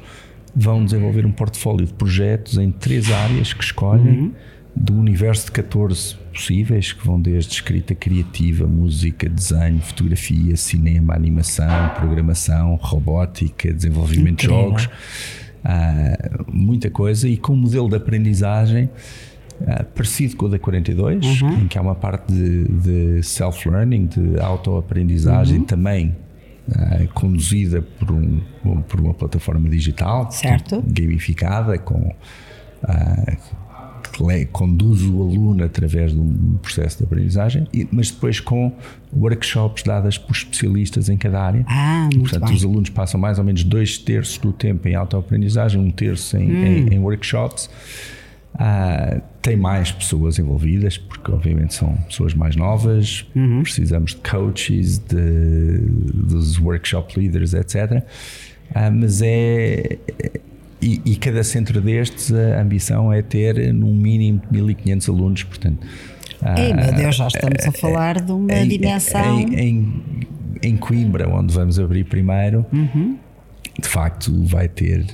[0.56, 4.32] vão desenvolver um portfólio de projetos em três áreas que escolhem uhum.
[4.76, 11.90] do universo de 14 possíveis, que vão desde escrita criativa, música, desenho, fotografia, cinema, animação,
[11.96, 14.58] programação, robótica, desenvolvimento Incrível.
[14.58, 18.90] de jogos, uh, muita coisa, e com um modelo de aprendizagem
[19.62, 21.62] uh, parecido com o da 42, uhum.
[21.62, 25.66] em que há uma parte de, de self-learning, de autoaprendizagem uhum.
[25.66, 26.16] também
[26.68, 28.42] Uh, conduzida por, um,
[28.90, 30.84] por uma plataforma digital certo.
[30.86, 32.14] gamificada com
[32.84, 33.38] uh,
[34.52, 38.74] conduz o aluno através de um processo de aprendizagem, mas depois com
[39.16, 41.64] workshops dadas por especialistas em cada área.
[41.68, 42.56] Ah, muito Portanto, bem.
[42.56, 46.52] os alunos passam mais ou menos dois terços do tempo em autoaprendizagem, um terço em,
[46.52, 46.66] hum.
[46.66, 47.70] em, em workshops.
[48.56, 53.62] Uh, tem mais pessoas envolvidas, porque obviamente são pessoas mais novas, uhum.
[53.62, 55.78] precisamos de coaches, de,
[56.14, 58.04] dos workshop leaders, etc.
[58.74, 59.98] Ah, mas é,
[60.82, 65.86] e, e, cada centro destes, a ambição é ter no mínimo 1500 alunos, portanto.
[66.56, 69.40] Ei, meu Deus, já estamos a falar de uma em, dimensão.
[69.40, 70.04] Em, em,
[70.62, 73.18] em, Coimbra, onde vamos abrir primeiro, uhum.
[73.80, 75.06] de facto vai ter,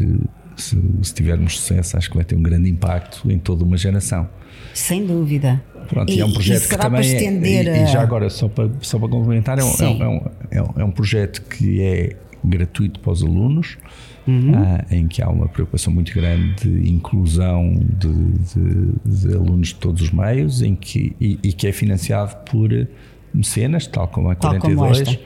[0.64, 4.28] se, se, tivermos sucesso, acho que vai ter um grande impacto em toda uma geração.
[4.74, 5.64] Sem dúvida.
[5.88, 8.98] Pronto, e, é um projeto que também é, e, e, já agora, só para, só
[8.98, 13.12] para complementar, é um, é, um, é, um, é um projeto que é gratuito para
[13.12, 13.78] os alunos
[14.28, 14.52] uhum.
[14.52, 19.76] uh, em que há uma preocupação muito grande de inclusão de, de, de alunos de
[19.76, 22.70] todos os meios em que, e, e, que é financiado por
[23.34, 25.20] mecenas, tal como a 42.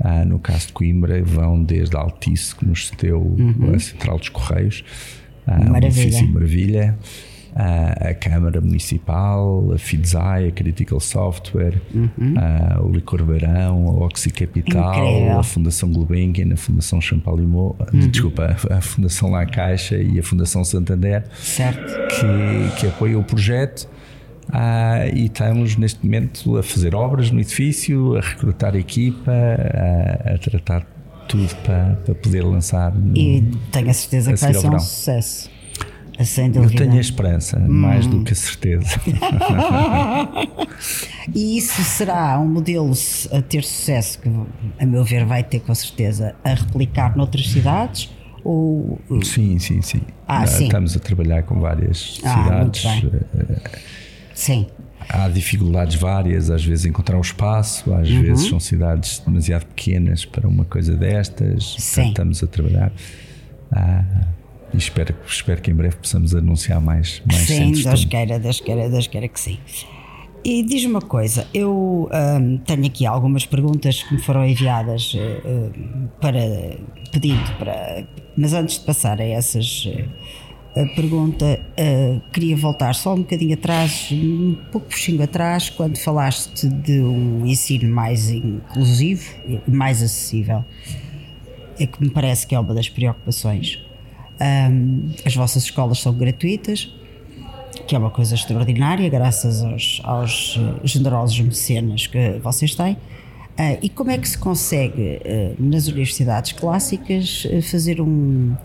[0.00, 3.72] Ah, no caso de Coimbra, vão desde a Altice, que nos cedeu uhum.
[3.74, 4.84] a Central dos Correios,
[5.46, 5.60] ah.
[5.60, 5.72] Um
[6.32, 6.96] Maravilha
[7.54, 12.34] a, a Câmara Municipal, a FIDSAI, a Critical Software, uhum.
[12.36, 15.38] a, o Licor Beirão, a Oxy Capital, Incrível.
[15.38, 18.08] a Fundação Gulbenkian, a Fundação Champalimau, uhum.
[18.08, 21.92] desculpa, a Fundação La Caixa e a Fundação Santander, certo.
[22.08, 23.88] Que, que apoiam o projeto.
[24.52, 30.34] Ah, e estamos neste momento a fazer obras no edifício, a recrutar a equipa, a,
[30.34, 30.86] a tratar
[31.28, 32.94] tudo para, para poder lançar.
[32.94, 33.42] No, e
[33.72, 35.50] tenho a certeza a que vai ser um sucesso.
[36.16, 37.66] Eu tenho a esperança, hum.
[37.68, 39.00] mais do que a certeza.
[41.34, 42.92] e isso será um modelo
[43.32, 44.30] a ter sucesso, que
[44.78, 48.10] a meu ver vai ter com certeza, a replicar noutras cidades?
[48.44, 49.00] Ou...
[49.24, 50.02] Sim, sim, sim.
[50.28, 50.64] Ah, sim.
[50.64, 52.84] Estamos a trabalhar com várias ah, cidades.
[54.34, 54.66] Sim.
[55.08, 58.22] Há dificuldades várias, às vezes encontrar um espaço, às uhum.
[58.22, 61.76] vezes são cidades demasiado pequenas para uma coisa destas.
[61.78, 62.08] Sim.
[62.08, 62.92] estamos a trabalhar.
[63.70, 64.04] Ah,
[64.72, 68.88] e espero, espero que em breve possamos anunciar mais, mais Sim, Deus queira, Deus queira,
[68.88, 69.58] Deus queira que sim.
[70.44, 76.08] E diz-me uma coisa, eu um, tenho aqui algumas perguntas que me foram enviadas uh,
[76.20, 76.76] para
[77.10, 78.06] pedindo para,
[78.36, 80.06] mas antes de passar a essas uh,
[80.76, 86.68] a pergunta, uh, queria voltar só um bocadinho atrás, um pouco puxinho atrás, quando falaste
[86.68, 89.34] de um ensino mais inclusivo,
[89.68, 90.64] mais acessível,
[91.78, 93.84] é que me parece que é uma das preocupações
[94.40, 96.92] um, as vossas escolas são gratuitas,
[97.86, 102.94] que é uma coisa extraordinária, graças aos, aos eh, generosos mecenas que vocês têm.
[102.94, 108.56] Uh, e como é que se consegue, uh, nas universidades clássicas, fazer um,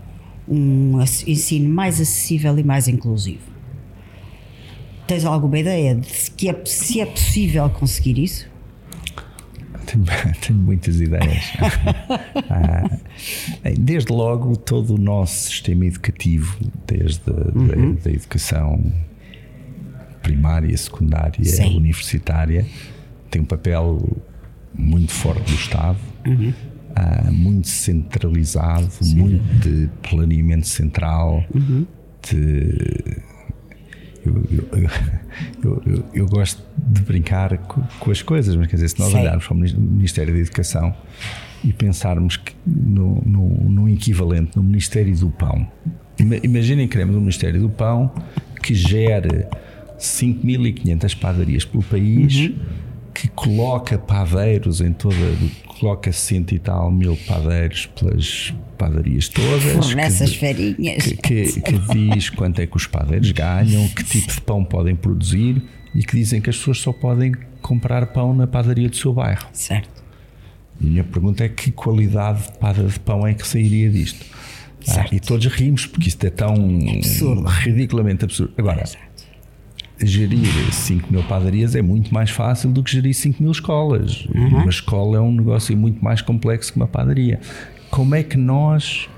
[0.50, 3.50] um ensino mais acessível e mais inclusivo?
[5.06, 8.50] Tens alguma ideia de que é, se é possível conseguir isso?
[9.86, 10.06] Tenho,
[10.46, 11.52] tenho muitas ideias.
[12.50, 12.90] ah,
[13.80, 17.98] desde logo, todo o nosso sistema educativo, desde uhum.
[17.98, 18.92] a da educação
[20.22, 21.78] primária, secundária, Sim.
[21.78, 22.66] universitária,
[23.32, 24.20] tem um papel
[24.74, 25.98] muito forte do Estado.
[26.26, 26.54] Uhum.
[26.90, 29.16] Uh, muito centralizado, Sim.
[29.16, 31.86] muito de planeamento central, uhum.
[32.28, 33.22] de
[34.26, 34.90] eu, eu,
[35.86, 39.46] eu, eu, gosto de brincar com, com, as coisas, mas quer dizer, se nós olharmos
[39.46, 40.94] para o Ministério da Educação,
[41.64, 45.68] e pensarmos que no, no, no equivalente no Ministério do Pão.
[46.44, 48.12] Imaginem que queremos um Ministério do Pão
[48.62, 49.46] que gere
[49.98, 52.56] 5.500 padarias pelo país, uhum.
[53.20, 55.16] Que coloca padeiros em toda.
[55.68, 59.94] coloca cento e tal mil padeiros pelas padarias todas.
[59.94, 61.04] Nessas farinhas.
[61.04, 64.96] Que, que, que diz quanto é que os padeiros ganham, que tipo de pão podem
[64.96, 65.62] produzir
[65.94, 69.48] e que dizem que as pessoas só podem comprar pão na padaria do seu bairro.
[69.52, 70.02] Certo.
[70.80, 72.44] E a minha pergunta é que qualidade
[72.88, 74.26] de pão é que sairia disto?
[74.88, 76.56] Ah, e todos rimos porque isto é tão
[76.96, 77.44] absurdo.
[77.44, 78.54] ridiculamente absurdo.
[78.58, 78.86] Agora,
[80.02, 84.26] gerir 5 mil padarias é muito mais fácil do que gerir 5 mil escolas.
[84.34, 84.48] Uhum.
[84.48, 87.40] Uma escola é um negócio muito mais complexo que uma padaria.
[87.90, 89.10] Como é que nós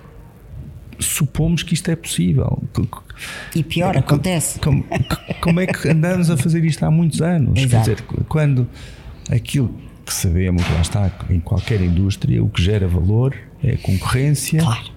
[1.00, 2.64] supomos que isto é possível?
[3.56, 4.60] E pior, acontece.
[4.60, 4.86] Como,
[5.42, 7.60] como, é que andamos a fazer isto há muitos anos?
[7.60, 7.86] Exato.
[7.86, 8.68] Quer dizer, quando
[9.30, 9.74] aquilo
[10.06, 14.92] que sabemos, lá está, em qualquer indústria, o que gera valor é a concorrência claro.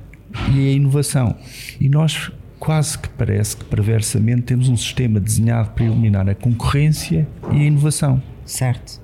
[0.55, 1.37] e a inovação.
[1.81, 2.31] E nós
[2.65, 7.65] quase que parece que perversamente temos um sistema desenhado para eliminar a concorrência e a
[7.65, 8.23] inovação.
[8.47, 9.03] Certo.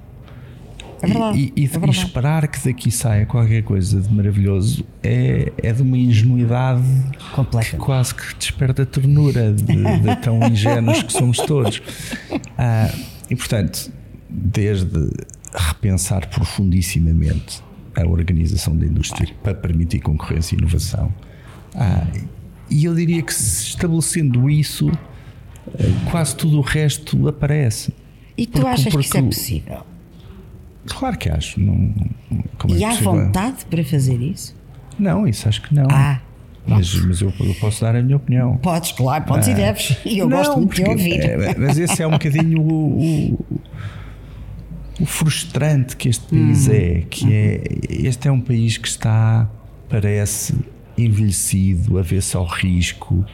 [1.03, 1.99] É verdade, e, e, é verdade.
[1.99, 6.83] e, esperar que daqui saia qualquer coisa de maravilhoso é, é de uma ingenuidade
[7.35, 7.71] Completa.
[7.71, 11.83] que quase que desperta ternura de, de tão ingênuos que somos todos.
[12.57, 12.91] Ah,
[13.31, 13.91] e portanto,
[14.29, 15.11] desde
[15.55, 17.63] repensar profundissimamente
[17.97, 21.13] a organização da indústria para permitir concorrência e inovação.
[21.75, 22.07] Ah,
[22.71, 27.93] e eu diria que estabelecendo isso, ah, quase tudo o resto aparece.
[28.37, 29.87] E tu porque, achas porque, que isso é possível?
[30.87, 31.61] Claro que acho.
[31.61, 31.95] Não,
[32.33, 34.57] é e é há vontade para fazer isso?
[34.99, 35.87] Não, isso acho que não.
[35.91, 36.21] Ah.
[36.67, 38.57] Mas, mas eu, eu, posso dar a minha opinião.
[38.59, 39.97] Podes, claro, podes ah, e deves.
[40.05, 41.21] E eu não, gosto muito de ouvir.
[41.21, 43.47] É, mas esse é um bocadinho o, o,
[45.01, 46.73] o frustrante que este país hum.
[46.73, 47.03] é.
[47.09, 47.63] Que é.
[47.89, 49.49] Este é um país que está,
[49.89, 50.55] parece,
[51.05, 53.25] envelhecido, a ver-se ao risco,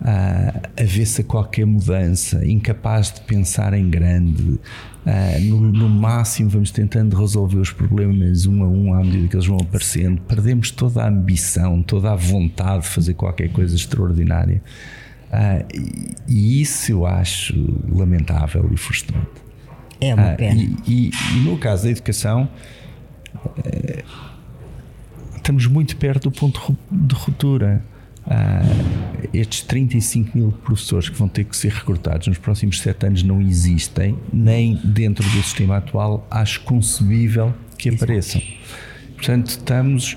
[0.00, 4.58] a, a ver-se a qualquer mudança, incapaz de pensar em grande,
[5.04, 9.36] Uh, no, no, máximo vamos tentando resolver os problemas um a um à medida que
[9.36, 10.18] eles vão aparecendo.
[10.22, 14.62] Perdemos toda a ambição, toda a vontade de fazer qualquer coisa extraordinária.
[15.30, 17.54] Uh, e, e, isso eu acho
[17.86, 19.28] lamentável e frustrante.
[20.00, 20.62] É uma uh, pena.
[20.62, 22.48] E, e, e, no caso da educação,
[25.44, 27.84] estamos muito perto do ponto de ruptura.
[28.26, 33.22] Uh, estes 35 mil professores que vão ter que ser recrutados nos próximos sete anos
[33.22, 38.40] não existem, nem dentro do sistema atual acho concebível que apareçam.
[39.14, 40.16] Portanto, estamos.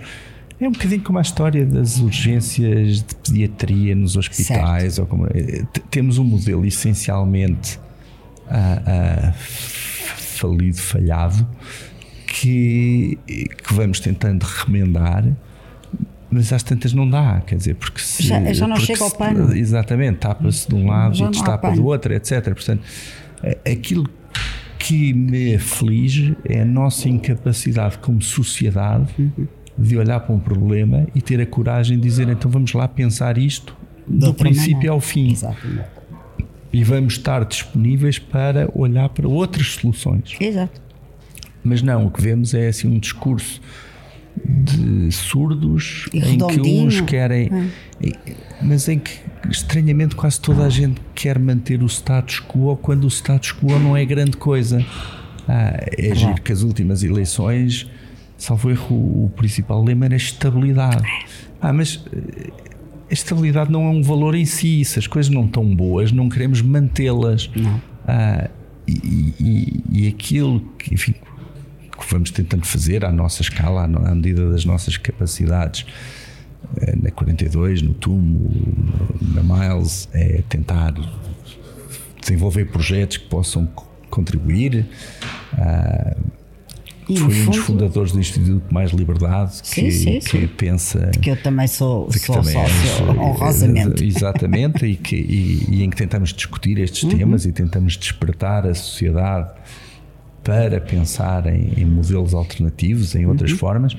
[0.59, 4.97] É um bocadinho como a história das urgências de pediatria nos hospitais.
[4.97, 7.77] Ou como, eh, temos um modelo essencialmente
[8.47, 9.33] uh, uh,
[10.37, 11.47] falido, falhado,
[12.27, 15.23] que, que vamos tentando remendar
[16.29, 19.55] mas às tantas não dá, quer dizer, porque se, já, já não chega ao pano.
[19.55, 22.43] Exatamente, tapa-se de um lado já e destapa do outro, etc.
[22.53, 22.81] Portanto,
[23.65, 24.09] aquilo
[24.77, 29.47] que me aflige é a nossa incapacidade como sociedade uhum.
[29.77, 33.37] de olhar para um problema e ter a coragem de dizer então vamos lá pensar
[33.37, 33.75] isto
[34.07, 34.93] do princípio maneira.
[34.93, 35.31] ao fim.
[35.31, 35.97] Exatamente.
[36.71, 40.35] E vamos estar disponíveis para olhar para outras soluções.
[40.39, 40.86] Exato.
[41.67, 43.61] Mas não, o que vemos é assim um discurso
[44.45, 47.49] de surdos e em que uns querem,
[48.01, 48.13] é.
[48.61, 49.11] mas em que
[49.49, 53.95] estranhamente quase toda a gente quer manter o status quo quando o status quo não
[53.95, 54.83] é grande coisa.
[55.47, 57.89] Ah, é giro que as últimas eleições,
[58.37, 61.03] salvo erro, o principal lema era estabilidade.
[61.61, 62.51] Ah, mas eh,
[63.09, 64.83] a estabilidade não é um valor em si.
[64.83, 67.49] Se as coisas não estão boas, não queremos mantê-las.
[68.05, 68.49] Ah,
[68.87, 71.13] e, e, e, aquilo que, enfim,
[71.97, 75.85] que vamos tentando fazer à nossa escala, à medida das nossas capacidades.
[76.81, 78.51] Eh, na 42, no TUMO,
[79.33, 80.93] na Miles, é tentar
[82.19, 83.67] desenvolver projetos que possam
[84.09, 84.85] contribuir.
[85.53, 86.37] Uh,
[87.15, 90.39] fui um dos fundadores do Instituto Mais Liberdade sim, que, sim, sim.
[90.39, 95.15] que pensa de que eu também sou, sou também sócio és, honrosamente exatamente e, que,
[95.15, 97.17] e, e, em que tentamos discutir estes uhum.
[97.17, 99.51] temas e tentamos despertar a sociedade
[100.47, 103.57] para pensar em, em modelos alternativos, em outras uhum.
[103.57, 103.97] formas,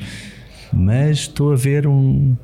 [0.72, 2.34] mas estou a ver um,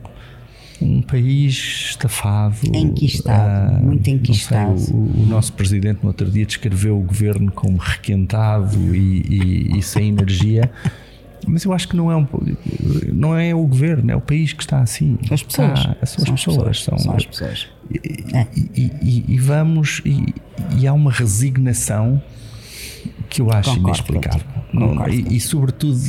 [0.78, 1.54] um país
[1.88, 2.54] estafado.
[2.74, 4.78] Enquistado, uh, muito enquistado.
[4.78, 9.78] Sei, o, o, nosso presidente no outro dia descreveu o governo como requentado e, e,
[9.78, 10.70] e sem energia.
[11.46, 12.26] Mas eu acho que não é, um,
[13.10, 15.18] não é o governo, é o país que está assim.
[15.30, 15.78] As pessoas.
[15.78, 16.82] Está, são, as pessoas.
[16.82, 17.68] São, são as pessoas.
[17.90, 18.46] E, é.
[18.54, 20.02] e, e vamos.
[20.04, 22.22] E, há uma resignação
[23.34, 24.46] que eu acho Concordo, inexplicável.
[24.72, 26.00] Não, e, e, sobretudo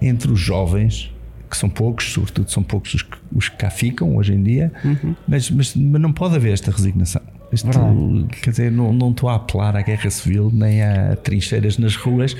[0.00, 1.10] entre os jovens,
[1.48, 4.70] que são poucos, sobretudo são poucos os que, os que cá ficam hoje em dia,
[4.84, 5.14] uhum.
[5.26, 7.22] mas, mas, mas, não pode haver esta resignação.
[7.50, 7.66] Este,
[8.42, 12.36] quer dizer, não, não estou a apelar à guerra civil nem a trincheiras nas ruas,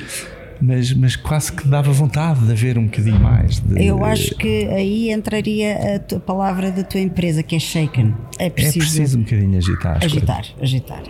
[0.61, 3.59] mas, mas quase que dava vontade de haver um bocadinho mais.
[3.59, 3.85] De...
[3.85, 8.14] Eu acho que aí entraria a, tua, palavra da tua empresa, que é shaken.
[8.39, 10.05] É preciso, é preciso um bocadinho agitar.
[10.05, 11.03] Agitar, agitar.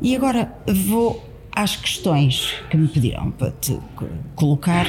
[0.00, 0.52] E agora
[0.86, 3.78] vou às questões que me pediram para te
[4.34, 4.86] colocar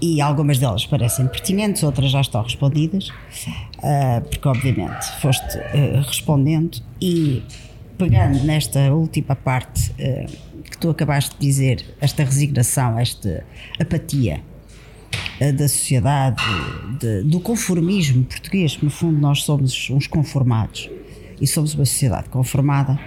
[0.00, 6.82] e algumas delas parecem pertinentes, outras já estão respondidas, uh, porque obviamente foste uh, respondendo
[7.00, 7.42] e
[7.96, 13.44] pegando nesta última parte uh, que tu acabaste de dizer, esta resignação, esta
[13.80, 14.42] apatia
[15.56, 16.42] da sociedade,
[16.98, 20.90] de, do conformismo português, no fundo nós somos uns conformados
[21.40, 22.98] e somos uma sociedade conformada.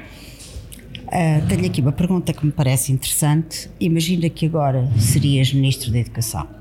[1.10, 3.70] Uh, tenho aqui uma pergunta que me parece interessante.
[3.80, 6.60] Imagina que agora serias Ministro da Educação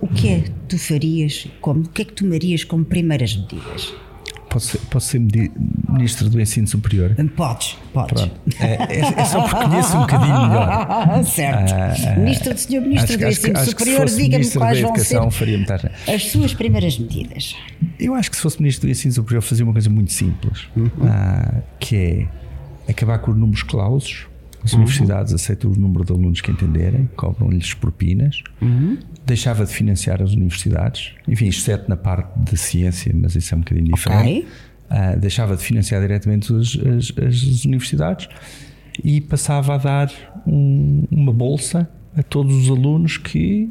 [0.00, 3.92] o que é que tu farias, como, o que é que tomarias como primeiras medidas?
[4.48, 7.14] Posso ser, posso ser ministro do ensino superior?
[7.36, 8.30] Podes, podes.
[8.58, 11.24] É, é, é, só porque conheço um bocadinho melhor.
[11.24, 11.74] certo.
[11.74, 16.24] Ah, ministro, senhor Ministro acho, do Ensino acho, Superior, diga-me quais vão ser faria as
[16.24, 17.54] suas primeiras medidas.
[18.00, 20.88] Eu acho que se fosse ministro do Ensino Superior fazia uma coisa muito simples, uhum.
[21.02, 22.28] ah, que é
[22.88, 24.26] acabar com os números clausos
[24.64, 24.80] as uhum.
[24.80, 28.98] universidades aceitam o número de alunos que entenderem, cobram-lhes propinas, uhum.
[29.24, 33.60] deixava de financiar as universidades, enfim, exceto na parte de ciência, mas isso é um
[33.60, 34.40] bocadinho diferente.
[34.40, 34.48] Okay.
[34.90, 38.26] Uh, deixava de financiar diretamente as, as, as, universidades
[39.04, 40.10] e passava a dar
[40.46, 43.70] um, uma bolsa a todos os alunos que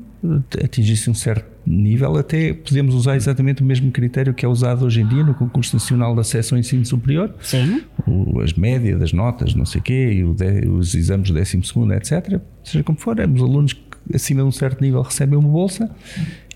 [0.63, 5.01] atingissem um certo nível, até podemos usar exatamente o mesmo critério que é usado hoje
[5.01, 7.35] em dia no concurso nacional de acesso ao ensino superior.
[7.41, 7.83] Sim.
[8.07, 11.93] O, as médias das notas, não sei o quê, e de, os exames do 12
[11.95, 12.41] etc.
[12.63, 13.81] Seja como for, os alunos que
[14.13, 15.93] acima de um certo nível recebem uma bolsa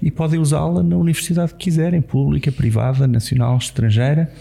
[0.02, 4.32] e podem usá-la na universidade que quiserem, pública, privada, nacional, estrangeira.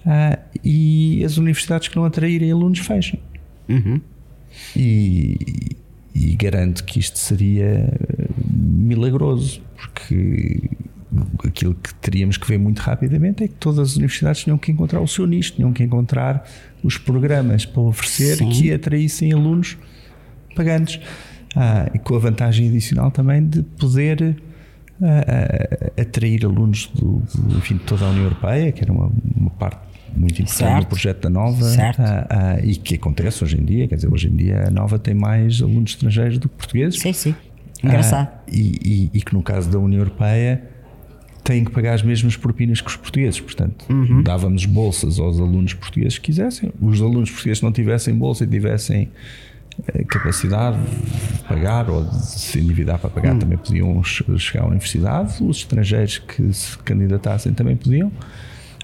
[0.00, 3.20] Uh, e as universidades que não atraírem alunos fecham.
[3.68, 4.00] Uhum.
[4.74, 5.76] E,
[6.14, 7.92] e garanto que isto seria
[8.48, 10.70] milagroso, porque
[11.44, 15.00] aquilo que teríamos que ver muito rapidamente é que todas as universidades tinham que encontrar
[15.00, 16.44] o seu nicho, tinham que encontrar
[16.82, 18.50] os programas para oferecer Sim.
[18.50, 19.76] que atraíssem alunos
[20.54, 21.00] pagantes.
[21.56, 24.36] Ah, e com a vantagem adicional também de poder
[25.02, 29.10] ah, ah, atrair alunos do, do, enfim, de toda a União Europeia, que era uma,
[29.36, 30.82] uma parte muito importante certo.
[30.82, 31.66] no projeto da Nova
[32.62, 33.88] e que acontece hoje em dia.
[33.88, 37.00] Quer dizer, hoje em dia a Nova tem mais alunos estrangeiros do que portugueses.
[37.00, 37.34] Sim, sim.
[37.82, 38.28] Engraçado.
[38.28, 40.62] Ah, e, e, e, que no caso da União Europeia
[41.42, 43.40] têm que pagar as mesmas propinas que os portugueses.
[43.40, 44.22] Portanto, uhum.
[44.22, 46.70] dávamos bolsas aos alunos portugueses que quisessem.
[46.80, 49.10] Os alunos portugueses que não tivessem bolsa e tivessem
[49.88, 53.38] eh, capacidade de pagar ou de se endividar para pagar uhum.
[53.38, 55.42] também podiam chegar à universidade.
[55.42, 58.12] Os estrangeiros que se candidatassem também podiam.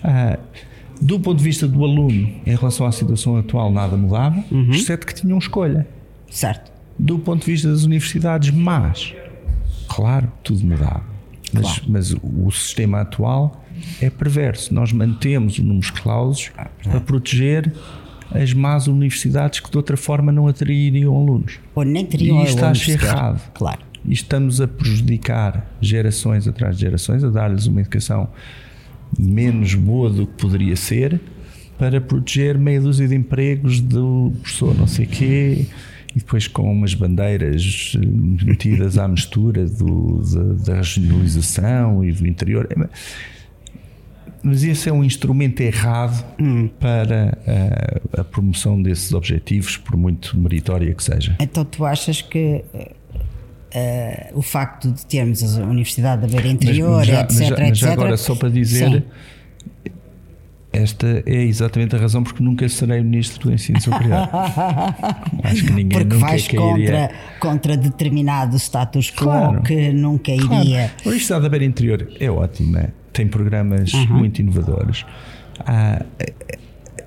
[0.03, 0.39] Ah,
[1.01, 4.71] do ponto de vista do aluno, em relação à situação atual, nada mudava, uhum.
[4.71, 5.87] exceto que tinham escolha.
[6.31, 9.15] Certo do ponto de vista das universidades, mas,
[9.89, 11.05] claro, tudo mudava.
[11.53, 11.83] Mas, claro.
[11.89, 13.65] mas o sistema atual
[14.01, 14.75] é perverso.
[14.75, 17.73] Nós mantemos o números clausos ah, para proteger
[18.33, 21.61] as más universidades que de outra forma não atrairiam alunos.
[21.75, 23.53] Ou nem teriam e isto acho errado.
[23.55, 23.81] Claro.
[24.05, 28.29] E estamos a prejudicar gerações atrás de gerações, a dar-lhes uma educação
[29.19, 31.21] menos boa do que poderia ser,
[31.79, 35.67] para proteger meia dúzia de empregos do professor não sei quê
[36.15, 38.07] e depois com umas bandeiras eh,
[38.47, 42.67] metidas à mistura do, da, da regionalização e do interior.
[42.71, 42.89] É,
[44.43, 46.69] mas esse é um instrumento errado hum.
[46.81, 51.37] para a, eh, a, promoção desses objetivos, por muito meritória que seja.
[51.39, 52.65] Então tu achas que
[53.77, 57.49] Uh, o facto de termos a Universidade da Beira Interior, mas, mas já, etc, mas
[57.49, 59.03] já, mas já agora só para dizer, Sim.
[60.77, 64.29] Esta é exatamente a razão porque nunca serei ministro do ensino superior.
[65.43, 67.11] Acho que ninguém porque nunca vais contra,
[67.41, 70.65] contra determinado status quo claro, que nunca claro.
[70.65, 70.93] iria.
[71.03, 74.19] A Universidade da Beira Interior é ótima, tem programas uhum.
[74.19, 75.07] muito inovadores.
[75.61, 76.05] Ah,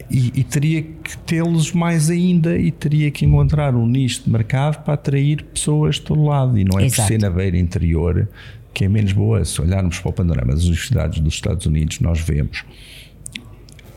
[0.10, 4.84] e, e, teria que tê-los mais ainda e teria que encontrar um nicho de mercado
[4.84, 6.58] para atrair pessoas de todo lado.
[6.58, 7.02] E não é Exato.
[7.02, 8.28] por ser na beira interior
[8.74, 9.44] que é menos boa.
[9.46, 12.64] Se olharmos para o panorama das universidades dos Estados Unidos, nós vemos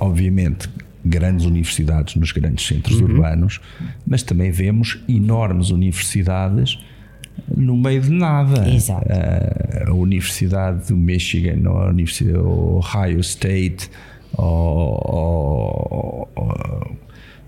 [0.02, 0.68] obviamente,
[1.04, 3.06] grandes universidades nos grandes centros uhum.
[3.06, 3.60] urbanos,
[4.06, 6.78] mas também vemos enormes universidades
[7.56, 8.68] no meio de nada.
[8.68, 9.06] Exato.
[9.06, 13.90] Uh, a Universidade do Michigan, ou a Universidade Ohio State,
[14.36, 16.62] ou, ou,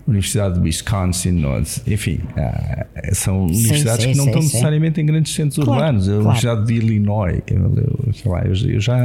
[0.07, 1.43] Universidade de Wisconsin,
[1.87, 6.03] enfim, ah, são universidades sim, que não sim, estão necessariamente em grandes centros claro, urbanos.
[6.03, 6.21] A claro.
[6.25, 8.95] Universidade de Illinois, eu, lá, eu, já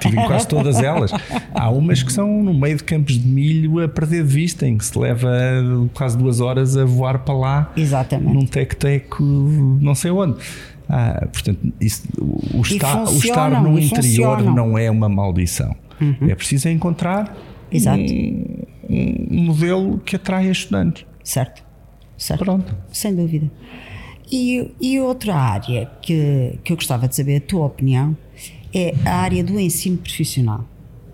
[0.00, 1.12] tive em quase todas elas.
[1.52, 4.78] Há umas que são no meio de campos de milho a perder de vista, em
[4.78, 5.30] que se leva
[5.92, 8.32] quase duas horas a voar para lá Exatamente.
[8.32, 10.36] num tec-teco, não sei onde.
[10.88, 14.54] Ah, portanto, isso, o, estar, o estar no interior funcionam.
[14.54, 15.76] não é uma maldição.
[16.00, 16.28] Uhum.
[16.28, 17.36] É preciso encontrar
[17.70, 18.02] Exato.
[18.02, 18.56] Um,
[18.88, 21.06] um modelo que atrai estudantes.
[21.22, 21.62] Certo.
[22.16, 22.44] certo.
[22.44, 22.76] Pronto.
[22.90, 23.50] Sem dúvida.
[24.30, 28.16] E, e outra área que, que eu gostava de saber a tua opinião
[28.72, 30.64] é a área do ensino profissional.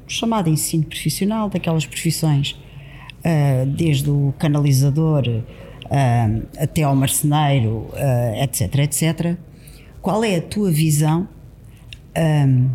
[0.07, 8.77] Chamado ensino profissional, daquelas profissões, uh, desde o canalizador uh, até ao marceneiro, uh, etc,
[8.81, 9.37] etc.
[10.01, 11.27] Qual é a tua visão?
[12.17, 12.71] Um,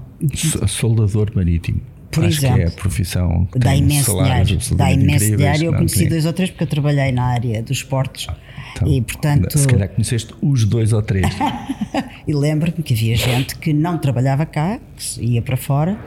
[0.68, 1.82] Soldador marítimo.
[2.12, 4.60] Por Acho exemplo, que é a profissão que dá imenso dinheiro.
[4.76, 5.64] Dá imenso dinheiro.
[5.64, 8.28] Eu conheci dois ou três porque eu trabalhei na área dos esportes.
[8.74, 9.58] Então, e portanto.
[9.58, 11.26] Se calhar conheceste os dois ou três.
[12.28, 15.98] e lembro-me que havia gente que não trabalhava cá, que ia para fora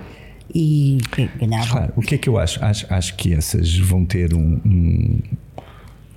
[0.55, 0.99] e
[1.39, 1.67] ganhava.
[1.67, 2.63] Claro, o que é que eu acho?
[2.63, 5.19] Acho, acho que essas vão ter um, um,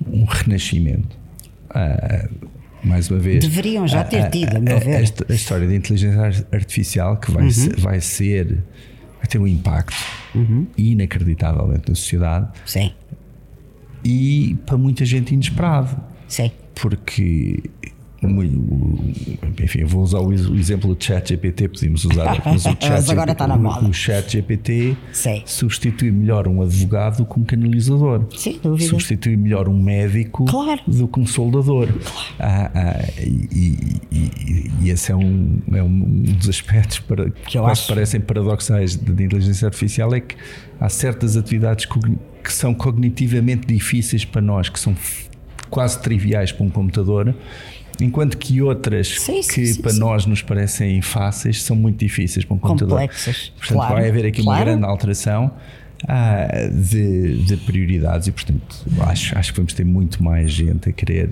[0.05, 1.17] um renascimento.
[1.69, 2.47] Uh,
[2.83, 3.43] mais uma vez.
[3.43, 4.97] Deveriam já ter tido, a, meu ver.
[4.97, 7.51] A, a, história da inteligência artificial que vai, uhum.
[7.51, 8.63] ser, vai ser
[9.17, 9.95] vai ter um impacto
[10.35, 10.67] uhum.
[10.77, 12.49] inacreditavelmente na sociedade.
[12.65, 12.91] Sim.
[14.03, 15.97] E para muita gente inesperado.
[16.27, 16.51] Sim.
[16.75, 17.63] Porque
[19.63, 23.31] enfim, vou usar o exemplo do chat GPT, podíamos usar, mas o chat mas agora
[23.31, 23.87] GPT, está na moda.
[23.87, 25.43] O chat GPT Sim.
[25.45, 28.25] substitui melhor um advogado do que um canalizador.
[28.35, 28.89] Sim, dúvida.
[28.89, 30.81] Substitui melhor um médico claro.
[30.87, 31.87] do que um soldador.
[31.87, 32.35] Claro.
[32.39, 37.81] Ah, ah, e, e, e, esse é um, é um dos aspectos para, que quase
[37.81, 37.87] acho.
[37.87, 40.35] parecem paradoxais de inteligência artificial, é que
[40.79, 44.95] há certas atividades que são cognitivamente difíceis para nós, que são
[45.69, 47.35] quase triviais para um computador
[47.99, 52.45] Enquanto que outras sim, sim, que sim, para nós nos parecem fáceis são muito difíceis
[52.45, 52.99] para um computador.
[52.99, 53.51] Complexas.
[53.57, 54.59] Portanto, claro, vai haver aqui claro.
[54.59, 55.51] uma grande alteração
[56.07, 60.91] ah, de, de, prioridades e, portanto, acho, acho que vamos ter muito mais gente a
[60.91, 61.29] querer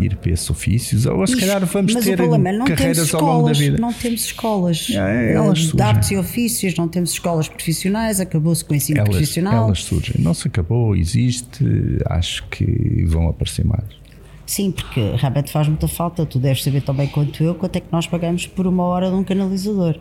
[0.00, 2.96] ir para esses ofícios, ou se calhar vamos mas ter o problema é, não carreiras
[2.96, 3.78] temos escolas, ao longo da vida.
[3.78, 8.74] Não temos escolas é, elas de artes e ofícios, não temos escolas profissionais, acabou-se com
[8.74, 9.66] o ensino elas, profissional.
[9.66, 11.64] Elas surgem, não se acabou, existe,
[12.06, 14.01] acho que vão aparecer mais.
[14.46, 16.26] Sim, porque realmente faz muita falta.
[16.26, 19.16] Tu deves saber também quanto eu quanto é que nós pagamos por uma hora de
[19.16, 19.98] um canalizador.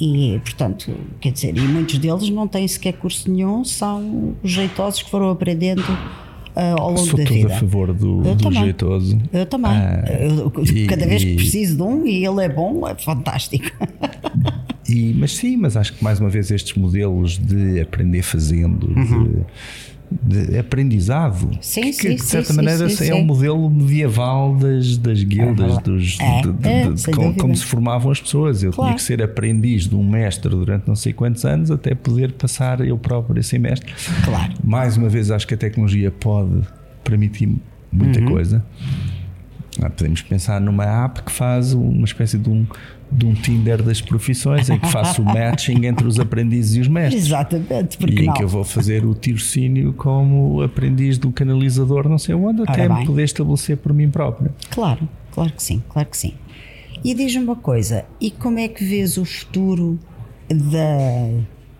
[0.00, 5.10] E, portanto, quer dizer, e muitos deles não têm sequer curso nenhum, são jeitosos que
[5.10, 7.54] foram aprendendo uh, ao longo Sou da vida.
[7.54, 9.18] A favor do, do jeitoso.
[9.32, 9.70] Eu também.
[9.70, 13.70] Ah, eu, e, cada vez que preciso de um e ele é bom, é fantástico.
[14.88, 19.24] E, mas sim, mas acho que mais uma vez estes modelos de aprender fazendo, uhum.
[19.24, 19.44] de
[20.10, 24.96] de aprendizado sim, que, sim, de certa sim, maneira sim, é um modelo medieval das,
[24.96, 28.62] das guildas, dos, é, de, de, é, de, como, como, se formavam as pessoas.
[28.62, 28.90] Eu claro.
[28.90, 32.80] tinha que ser aprendiz de um mestre durante não sei quantos anos até poder passar
[32.80, 33.92] eu próprio a ser mestre.
[34.24, 34.52] Claro.
[34.62, 36.62] Mais uma vez, acho que a tecnologia pode
[37.02, 37.54] permitir
[37.90, 38.26] muita uhum.
[38.26, 38.64] coisa.
[39.82, 42.64] Ah, podemos pensar numa app que faz uma espécie de um
[43.10, 46.88] de um Tinder das profissões em que faço o matching entre os aprendizes e os
[46.88, 47.26] mestres.
[47.26, 48.34] Exatamente, porque e em não?
[48.34, 53.06] que eu vou fazer o tirocínio como aprendiz do canalizador, não sei onde, até me
[53.06, 54.52] poder estabelecer por mim próprio.
[54.70, 56.34] Claro, claro que sim, claro que sim.
[57.04, 59.98] E diz-me uma coisa, e como é que vês o futuro
[60.48, 61.28] da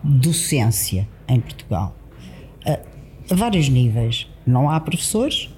[0.03, 1.95] docência em Portugal?
[2.65, 2.79] A,
[3.31, 4.27] a vários níveis.
[4.45, 5.49] Não há professores,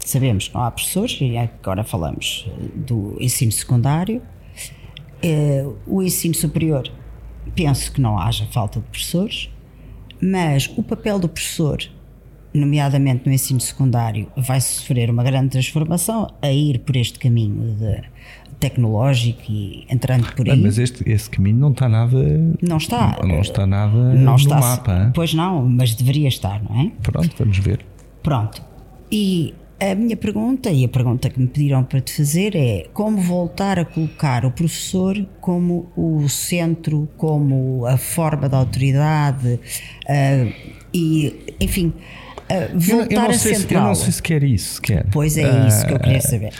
[0.00, 4.20] sabemos que não há professores, e agora falamos do ensino secundário,
[5.22, 6.90] Uh, o ensino superior,
[7.54, 9.50] penso que não haja falta de professores,
[10.20, 11.78] mas o papel do professor,
[12.52, 17.76] nomeadamente no ensino secundário, vai sofrer uma grande transformação a ir por este caminho
[18.58, 20.60] tecnológico e entrando por aí.
[20.60, 22.18] mas este, esse caminho não está nada.
[22.60, 23.18] Não está.
[23.24, 25.10] Não está nada não no está, mapa.
[25.14, 26.92] Pois não, mas deveria estar, não é?
[27.02, 27.80] Pronto, vamos ver.
[28.22, 28.62] Pronto.
[29.10, 33.18] E a minha pergunta, e a pergunta que me pediram para te fazer, é como
[33.18, 40.52] voltar a colocar o professor como o centro, como a forma da autoridade uh,
[40.92, 41.92] e, enfim,
[42.50, 43.82] uh, voltar eu, eu a central.
[43.82, 45.06] eu não sei se quer isso, quer.
[45.10, 46.52] Pois é isso que eu queria saber.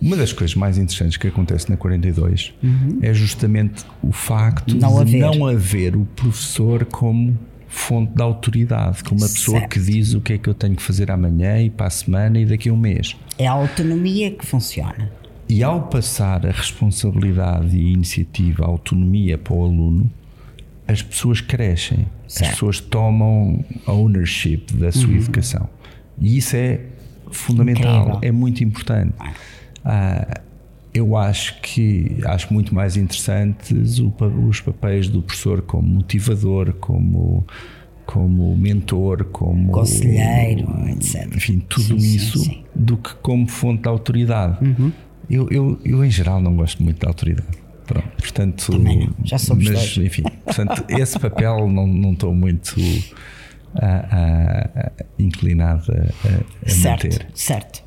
[0.00, 2.98] Uma das coisas mais interessantes que acontece na 42 uhum.
[3.02, 5.20] é justamente o facto não de haver.
[5.20, 7.38] não haver o professor como
[7.72, 9.72] fonte de autoridade, como uma pessoa certo.
[9.72, 12.38] que diz o que é que eu tenho que fazer amanhã e para a semana
[12.38, 13.16] e daqui a um mês.
[13.38, 15.10] É a autonomia que funciona.
[15.48, 20.10] E ao passar a responsabilidade e a iniciativa, a autonomia para o aluno,
[20.86, 22.44] as pessoas crescem, certo.
[22.44, 25.16] as pessoas tomam ownership da sua uhum.
[25.16, 25.68] educação.
[26.20, 26.80] E isso é
[27.30, 28.20] fundamental, Incrível.
[28.22, 29.14] é muito importante.
[29.82, 30.40] Ah,
[30.94, 37.46] eu acho que acho muito mais interessantes os papéis do professor como motivador, como
[38.04, 41.34] como mentor, como conselheiro, etc.
[41.34, 42.64] Enfim, tudo sim, isso sim, sim.
[42.74, 44.62] do que como fonte de autoridade.
[44.62, 44.92] Uhum.
[45.30, 47.56] Eu, eu, eu, em geral, não gosto muito da autoridade.
[47.86, 50.06] Pronto, portanto, Também já somos mas, dois.
[50.06, 52.76] enfim, portanto, esse papel não, não estou muito
[53.74, 57.26] a, a, inclinado a, a certo, manter.
[57.34, 57.81] Certo.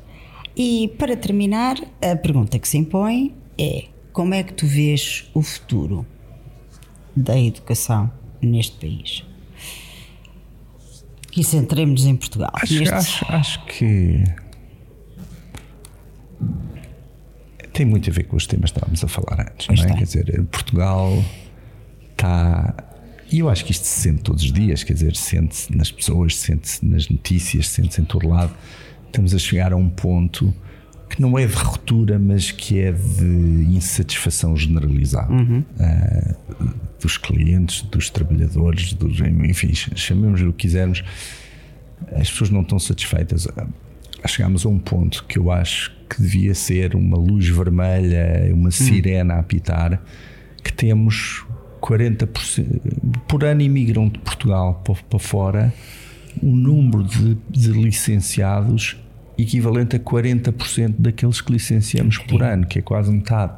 [0.56, 5.42] E para terminar, a pergunta que se impõe é: como é que tu vês o
[5.42, 6.06] futuro
[7.14, 9.22] da educação neste país?
[11.36, 12.50] E centremos-nos em Portugal.
[12.54, 12.94] Acho, neste...
[12.94, 14.24] acho, acho que
[17.74, 19.98] tem muito a ver com os temas que estávamos a falar antes, não é?
[19.98, 21.22] Quer dizer, Portugal
[22.10, 22.74] está.
[23.30, 26.36] E eu acho que isto se sente todos os dias, quer dizer, sente-se nas pessoas,
[26.36, 28.54] sente-se nas notícias, sente-se em todo lado.
[29.06, 30.54] Estamos a chegar a um ponto
[31.08, 35.64] que não é de ruptura, mas que é de insatisfação generalizada uhum.
[35.78, 36.68] uh,
[37.00, 41.04] dos clientes, dos trabalhadores, dos, enfim, chamemos o que quisermos.
[42.12, 43.46] As pessoas não estão satisfeitas.
[44.26, 48.72] Chegámos a um ponto que eu acho que devia ser uma luz vermelha, uma hum.
[48.72, 50.02] sirena a apitar,
[50.62, 51.44] que temos
[51.80, 52.66] 40%
[53.28, 55.72] por ano imigram de Portugal para fora
[56.42, 58.96] um número de, de licenciados
[59.38, 62.38] equivalente a 40% daqueles que licenciamos Incrível.
[62.38, 63.54] por ano, que é quase metade.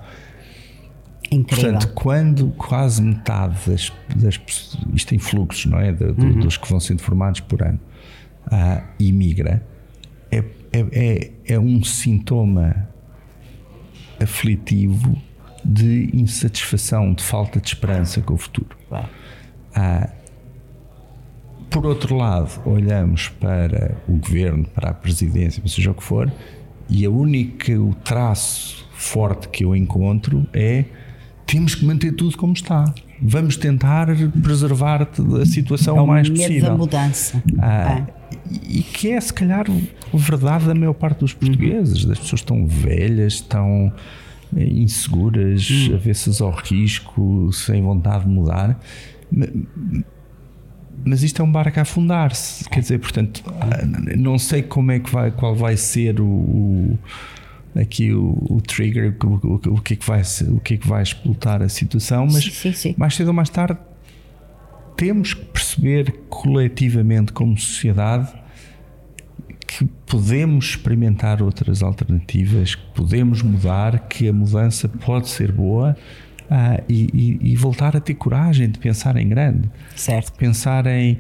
[1.31, 1.73] Incrível.
[1.73, 4.41] Portanto, quando quase metade das, das
[4.95, 5.93] isto em fluxos, não é?
[5.93, 6.41] De, uhum.
[6.41, 7.79] Dos que vão sendo formados por ano,
[8.47, 9.63] uh, imigra,
[10.31, 12.89] é, é, é, é um sintoma
[14.21, 15.17] aflitivo
[15.65, 18.77] de insatisfação, de falta de esperança com o futuro.
[19.75, 20.11] Ah,
[21.71, 26.31] por outro lado, olhamos para o governo, para a presidência, seja o que for,
[26.89, 30.85] e a única o traço forte que eu encontro é
[31.47, 32.93] temos que manter tudo como está.
[33.21, 34.09] Vamos tentar
[34.43, 35.09] preservar
[35.41, 36.69] a situação é o mais medo possível.
[36.69, 37.43] da mudança.
[37.59, 38.19] Ah, é.
[38.69, 39.67] E que é, se calhar,
[40.13, 42.09] verdade da maior parte dos portugueses.
[42.09, 43.93] As pessoas estão velhas, estão
[44.57, 45.95] eh, inseguras, hum.
[45.95, 48.79] avessas ao risco, sem vontade de mudar
[51.05, 52.69] mas isto é um barco a afundar-se.
[52.69, 53.43] Quer dizer, portanto,
[54.17, 56.99] não sei como é que vai, qual vai ser o, o
[57.79, 61.03] aqui o, o trigger, o, o, que é que vai o que é que vai
[61.03, 62.95] explotar a situação, mas sim, sim.
[62.97, 63.79] mais cedo ou mais tarde
[64.99, 68.33] temos que perceber coletivamente como sociedade
[69.65, 75.97] que podemos experimentar outras alternativas, que podemos mudar, que a mudança pode ser boa
[76.51, 79.69] ah, e, e, voltar a ter coragem de pensar em grande.
[79.95, 80.33] Certo.
[80.33, 81.19] Pensar em.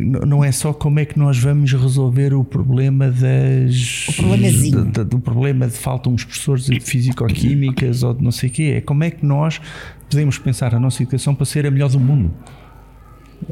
[0.00, 4.08] Não é só como é que nós vamos resolver o problema das.
[4.08, 8.74] O do problema de faltam uns professores de físico-químicas ou de não sei o quê.
[8.78, 9.60] É como é que nós
[10.10, 12.32] podemos pensar a nossa educação para ser a melhor do mundo.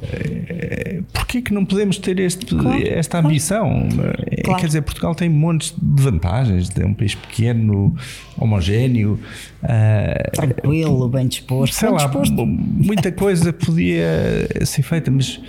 [0.03, 3.89] É, Porquê que não podemos ter este, claro, esta ambição?
[3.95, 4.15] Claro.
[4.31, 4.61] É, claro.
[4.61, 7.95] Quer dizer, Portugal tem montes de vantagens, é um país pequeno,
[8.39, 9.19] homogéneo,
[9.63, 11.75] uh, tranquilo, bem disposto.
[11.75, 12.47] Sei bem lá, disposto.
[12.47, 15.41] muita coisa podia ser feita, mas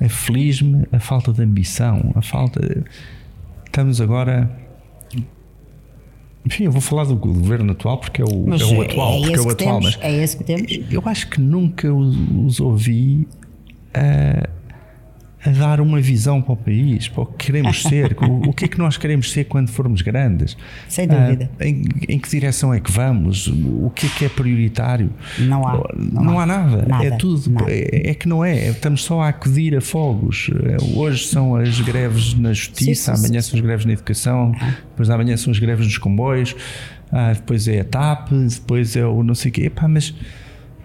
[0.00, 2.84] aflige-me a falta de ambição, a falta.
[3.66, 4.50] Estamos agora.
[6.46, 9.16] Enfim, eu vou falar do governo atual porque é o, é o atual.
[9.16, 10.72] É porque é o atual mas é esse que temos.
[10.90, 13.26] Eu acho que nunca os ouvi
[13.98, 18.52] a, a, dar uma visão para o país, para o que queremos ser, o, o,
[18.52, 20.56] que é que nós queremos ser quando formos grandes.
[20.88, 21.50] Sem dúvida.
[21.60, 23.48] em, em, que direção é que vamos?
[23.48, 25.10] O que é que é prioritário?
[25.38, 25.72] Não há.
[25.96, 26.86] Não, não há, há nada.
[26.86, 27.04] nada.
[27.04, 27.50] É tudo.
[27.50, 27.70] Nada.
[27.70, 28.68] É, é, que não é.
[28.68, 30.50] Estamos só a acudir a fogos.
[30.94, 33.50] Hoje são as greves na justiça, sim, sim, amanhã sim.
[33.50, 34.74] são as greves na educação, ah.
[34.90, 36.54] depois amanhã são as greves nos comboios,
[37.12, 39.62] ah, depois é a TAP, depois é o não sei o quê.
[39.66, 40.14] Epá, mas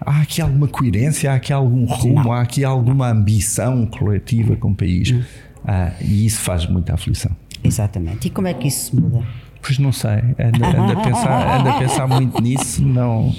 [0.04, 4.74] há aqui alguma coerência, há aqui algum rumo, há aqui alguma ambição coletiva com o
[4.74, 5.10] país.
[5.10, 5.22] Hum.
[5.66, 7.34] Ah, e isso faz muita aflição.
[7.62, 8.28] Exatamente.
[8.28, 9.24] E como é que isso se muda?
[9.62, 10.10] Pois não sei.
[10.38, 12.84] Ando, ando, a, pensar, ando a pensar muito nisso.
[12.84, 13.34] Não.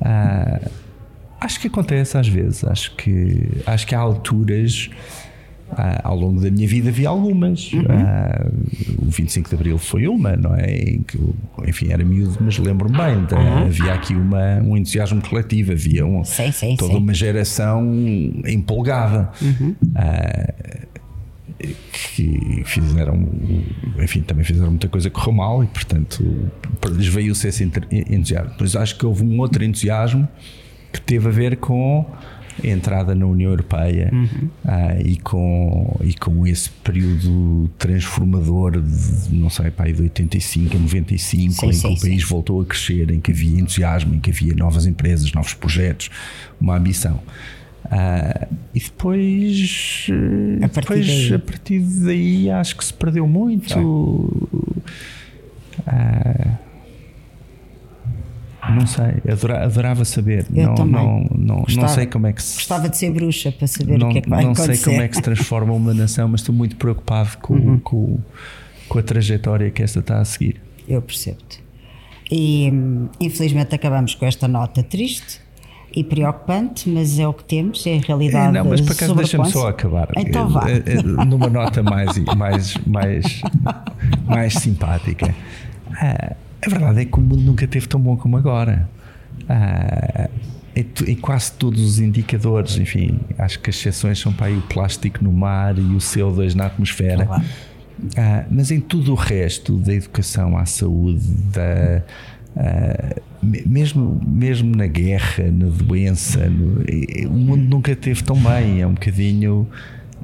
[0.00, 0.60] Ah,
[1.40, 2.64] acho que acontece às vezes.
[2.64, 4.90] Acho que, acho que há alturas
[5.76, 7.72] ah, ao longo da minha vida vi algumas.
[7.72, 7.84] Uhum.
[7.88, 8.46] Ah,
[8.98, 10.74] o 25 de Abril foi uma, não é?
[10.74, 11.18] Em que,
[11.66, 13.16] enfim, era miúdo, mas lembro-me bem.
[13.16, 13.64] Uhum.
[13.66, 16.98] Havia aqui uma, um entusiasmo coletivo, havia um, sim, sim, toda sim.
[16.98, 17.82] uma geração
[18.46, 19.30] empolgada.
[19.40, 19.74] Uhum.
[19.94, 20.52] Ah,
[21.92, 23.28] que fizeram,
[23.98, 26.24] enfim, também fizeram muita coisa que correu mal e, portanto,
[26.90, 27.62] lhes veio-se esse
[27.92, 28.52] entusiasmo.
[28.58, 30.28] Mas acho que houve um outro entusiasmo
[30.92, 32.04] que teve a ver com
[32.62, 34.48] entrada na União Europeia uhum.
[34.64, 40.80] uh, e, com, e com esse período transformador de, não sei, pá, de 85 a
[40.80, 42.28] 95, sim, em sim, que o país sim.
[42.28, 46.10] voltou a crescer, em que havia entusiasmo, em que havia novas empresas, novos projetos,
[46.60, 47.20] uma ambição.
[47.86, 50.06] Uh, e depois,
[50.62, 51.34] a partir, depois daí.
[51.34, 53.78] a partir daí acho que se perdeu muito.
[55.80, 56.61] Uh,
[58.72, 60.46] não sei, adorava, adorava saber.
[60.54, 60.92] Eu não, também.
[60.92, 62.54] Não, não, gostava, não sei como é que se.
[62.56, 64.68] Gostava de ser bruxa para saber não, o que é que vai não acontecer.
[64.68, 67.78] Não sei como é que se transforma uma nação, mas estou muito preocupado com, uhum.
[67.80, 68.18] com,
[68.88, 70.60] com a trajetória que esta está a seguir.
[70.88, 71.62] Eu percebo-te.
[72.30, 72.72] E
[73.20, 75.40] infelizmente acabamos com esta nota triste
[75.94, 78.56] e preocupante, mas é o que temos, é a realidade.
[78.56, 80.08] É, não, mas por acaso deixa-me só acabar.
[80.16, 80.70] Então vá.
[80.70, 83.42] Eh, eh, numa nota mais, mais, mais,
[84.26, 85.34] mais simpática.
[85.92, 86.34] Ah,
[86.64, 88.88] a verdade é que o mundo nunca teve tão bom como agora.
[89.48, 90.28] Ah,
[90.74, 95.22] em, quase todos os indicadores, enfim, acho que as exceções são para aí o plástico
[95.22, 97.28] no mar e o CO2 na atmosfera.
[98.16, 102.02] Ah, mas em tudo o resto, da educação à saúde, da,
[102.56, 106.84] ah, mesmo, mesmo na guerra, na doença, no,
[107.28, 108.80] o mundo nunca teve tão bem.
[108.80, 109.68] É um bocadinho.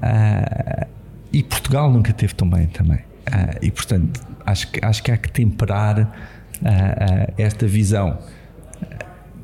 [0.00, 0.86] Ah,
[1.32, 2.98] e Portugal nunca teve tão bem também.
[3.28, 4.20] Uh, e portanto,
[4.50, 8.18] acho que, acho que há que temperar uh, esta visão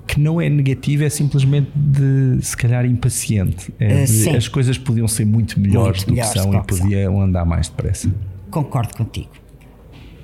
[0.07, 3.72] que não é negativa, é simplesmente de se calhar impaciente.
[3.80, 7.44] É de, as coisas podiam ser muito melhores muito do que são e podiam andar
[7.44, 8.12] mais depressa.
[8.50, 9.30] Concordo contigo.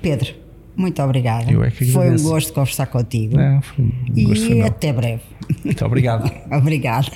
[0.01, 0.33] Pedro,
[0.75, 1.51] muito obrigada.
[1.51, 3.35] Eu é que foi um gosto conversar contigo.
[3.35, 5.23] Não, foi um e até breve.
[5.65, 6.31] Muito obrigado.
[6.55, 7.11] obrigado.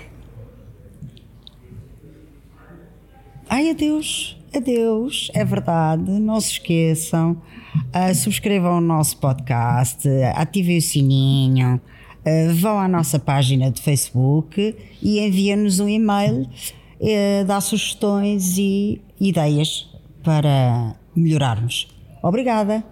[3.48, 7.42] Ai, adeus adeus, é verdade, não se esqueçam,
[7.76, 14.76] uh, subscrevam o nosso podcast, ativem o sininho, uh, vão à nossa página de Facebook
[15.02, 19.90] e enviem-nos um e-mail, uh, dá sugestões e ideias
[20.24, 21.88] para melhorarmos.
[22.22, 22.84] Obrigada,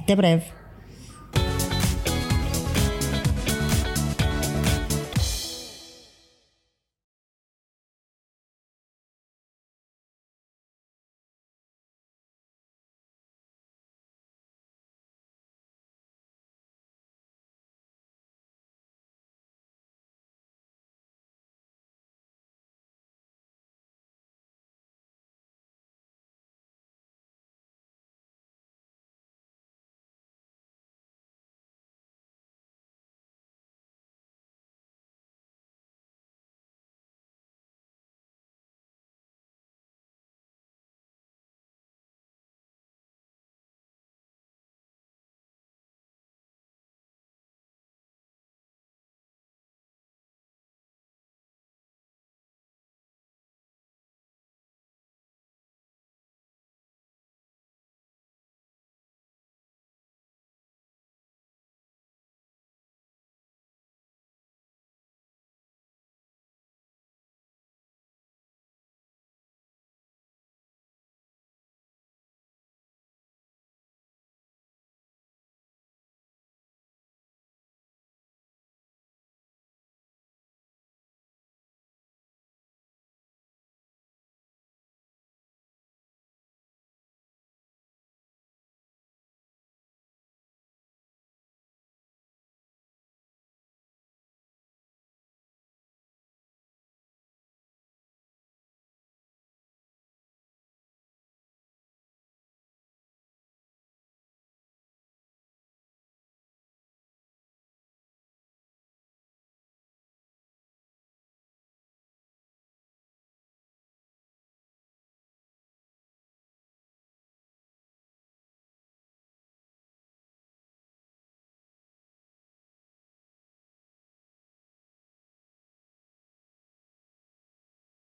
[0.00, 0.55] até breve.